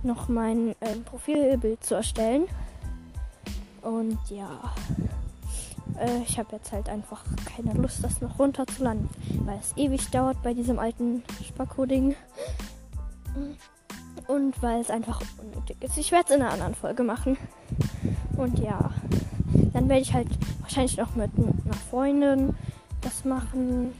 noch 0.03 0.27
mein 0.27 0.69
äh, 0.79 0.95
Profilbild 1.05 1.83
zu 1.83 1.95
erstellen. 1.95 2.45
Und 3.81 4.17
ja, 4.29 4.49
äh, 5.99 6.21
ich 6.27 6.37
habe 6.37 6.55
jetzt 6.55 6.71
halt 6.71 6.89
einfach 6.89 7.23
keine 7.45 7.73
Lust, 7.73 8.03
das 8.03 8.21
noch 8.21 8.37
runterzuladen, 8.39 9.09
weil 9.45 9.59
es 9.59 9.75
ewig 9.75 10.09
dauert 10.09 10.41
bei 10.43 10.53
diesem 10.53 10.79
alten 10.79 11.23
Spacko-Ding. 11.47 12.15
Und 14.27 14.61
weil 14.61 14.81
es 14.81 14.89
einfach 14.89 15.21
unnötig 15.41 15.77
ist. 15.81 15.97
Ich 15.97 16.11
werde 16.11 16.25
es 16.29 16.35
in 16.35 16.41
einer 16.41 16.53
anderen 16.53 16.75
Folge 16.75 17.03
machen. 17.03 17.37
Und 18.37 18.59
ja, 18.59 18.91
dann 19.73 19.89
werde 19.89 20.01
ich 20.01 20.13
halt 20.13 20.27
wahrscheinlich 20.61 20.97
noch 20.97 21.15
mit 21.15 21.31
einer 21.37 21.73
Freundin 21.89 22.55
das 23.01 23.25
machen. 23.25 23.93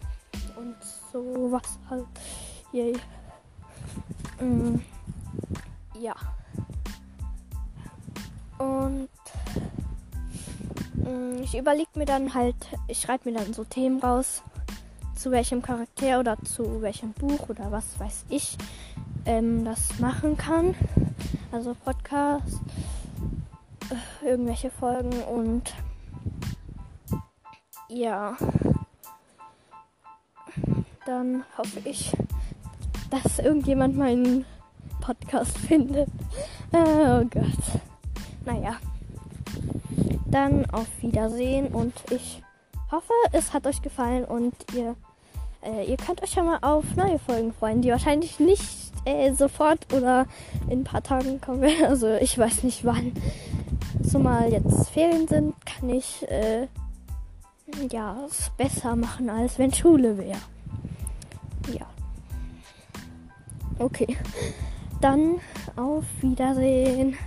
Und 0.56 0.76
sowas 1.12 1.80
halt. 1.89 2.06
Yay. 2.72 2.94
Mm, 4.41 4.80
ja. 5.99 6.15
Und 8.58 9.10
mm, 10.95 11.43
ich 11.43 11.58
überlege 11.58 11.89
mir 11.95 12.06
dann 12.06 12.34
halt, 12.34 12.56
ich 12.88 12.99
schreibe 12.99 13.30
mir 13.30 13.38
dann 13.38 13.54
so 13.54 13.63
Themen 13.63 13.99
raus, 13.99 14.41
zu 15.15 15.30
welchem 15.30 15.62
Charakter 15.62 16.19
oder 16.19 16.38
zu 16.43 16.82
welchem 16.82 17.13
Buch 17.13 17.49
oder 17.49 17.71
was 17.71 17.99
weiß 17.99 18.25
ich 18.30 18.58
ähm, 19.25 19.65
das 19.65 19.99
machen 19.99 20.38
kann. 20.38 20.75
Also 21.51 21.75
Podcast, 21.75 22.62
äh, 23.89 24.27
irgendwelche 24.27 24.71
Folgen 24.71 25.12
und 25.23 25.73
ja, 27.89 28.38
dann 31.06 31.43
hoffe 31.58 31.82
ich, 31.84 32.13
dass 33.12 33.38
irgendjemand 33.38 33.95
meinen 33.95 34.45
Podcast 35.02 35.58
findet. 35.67 36.10
Oh 36.71 37.24
Gott. 37.30 37.82
Naja. 38.45 38.78
Dann 40.26 40.69
auf 40.71 40.88
Wiedersehen 41.02 41.67
und 41.67 41.93
ich 42.10 42.41
hoffe, 42.89 43.13
es 43.34 43.54
hat 43.54 43.67
euch 43.67 43.82
gefallen 43.82 44.24
und 44.24 44.54
ihr, 44.74 44.95
äh, 45.62 45.86
ihr 45.86 45.97
könnt 45.97 46.24
euch 46.24 46.36
ja 46.36 46.43
mal 46.43 46.60
auf 46.62 46.86
neue 46.95 47.19
Folgen 47.19 47.54
freuen, 47.54 47.82
die 47.82 47.91
wahrscheinlich 47.91 48.39
nicht 48.39 48.91
äh, 49.06 49.34
sofort 49.34 49.93
oder 49.93 50.26
in 50.69 50.80
ein 50.80 50.84
paar 50.84 51.04
Tagen 51.04 51.41
kommen 51.41 51.62
werden. 51.62 51.86
Also 51.89 52.08
ich 52.13 52.38
weiß 52.38 52.63
nicht 52.63 52.86
wann. 52.86 53.12
Zumal 54.10 54.52
jetzt 54.52 54.89
Ferien 54.89 55.28
sind, 55.28 55.54
kann 55.65 55.89
ich 55.89 56.26
äh, 56.30 56.67
ja 57.89 58.17
es 58.26 58.52
besser 58.58 58.95
machen, 58.95 59.30
als 59.30 59.60
wenn 59.60 59.74
Schule 59.74 60.17
wäre. 60.17 60.39
Okay. 63.82 64.15
Dann 65.02 65.39
auf 65.76 66.06
Wiedersehen. 66.22 67.17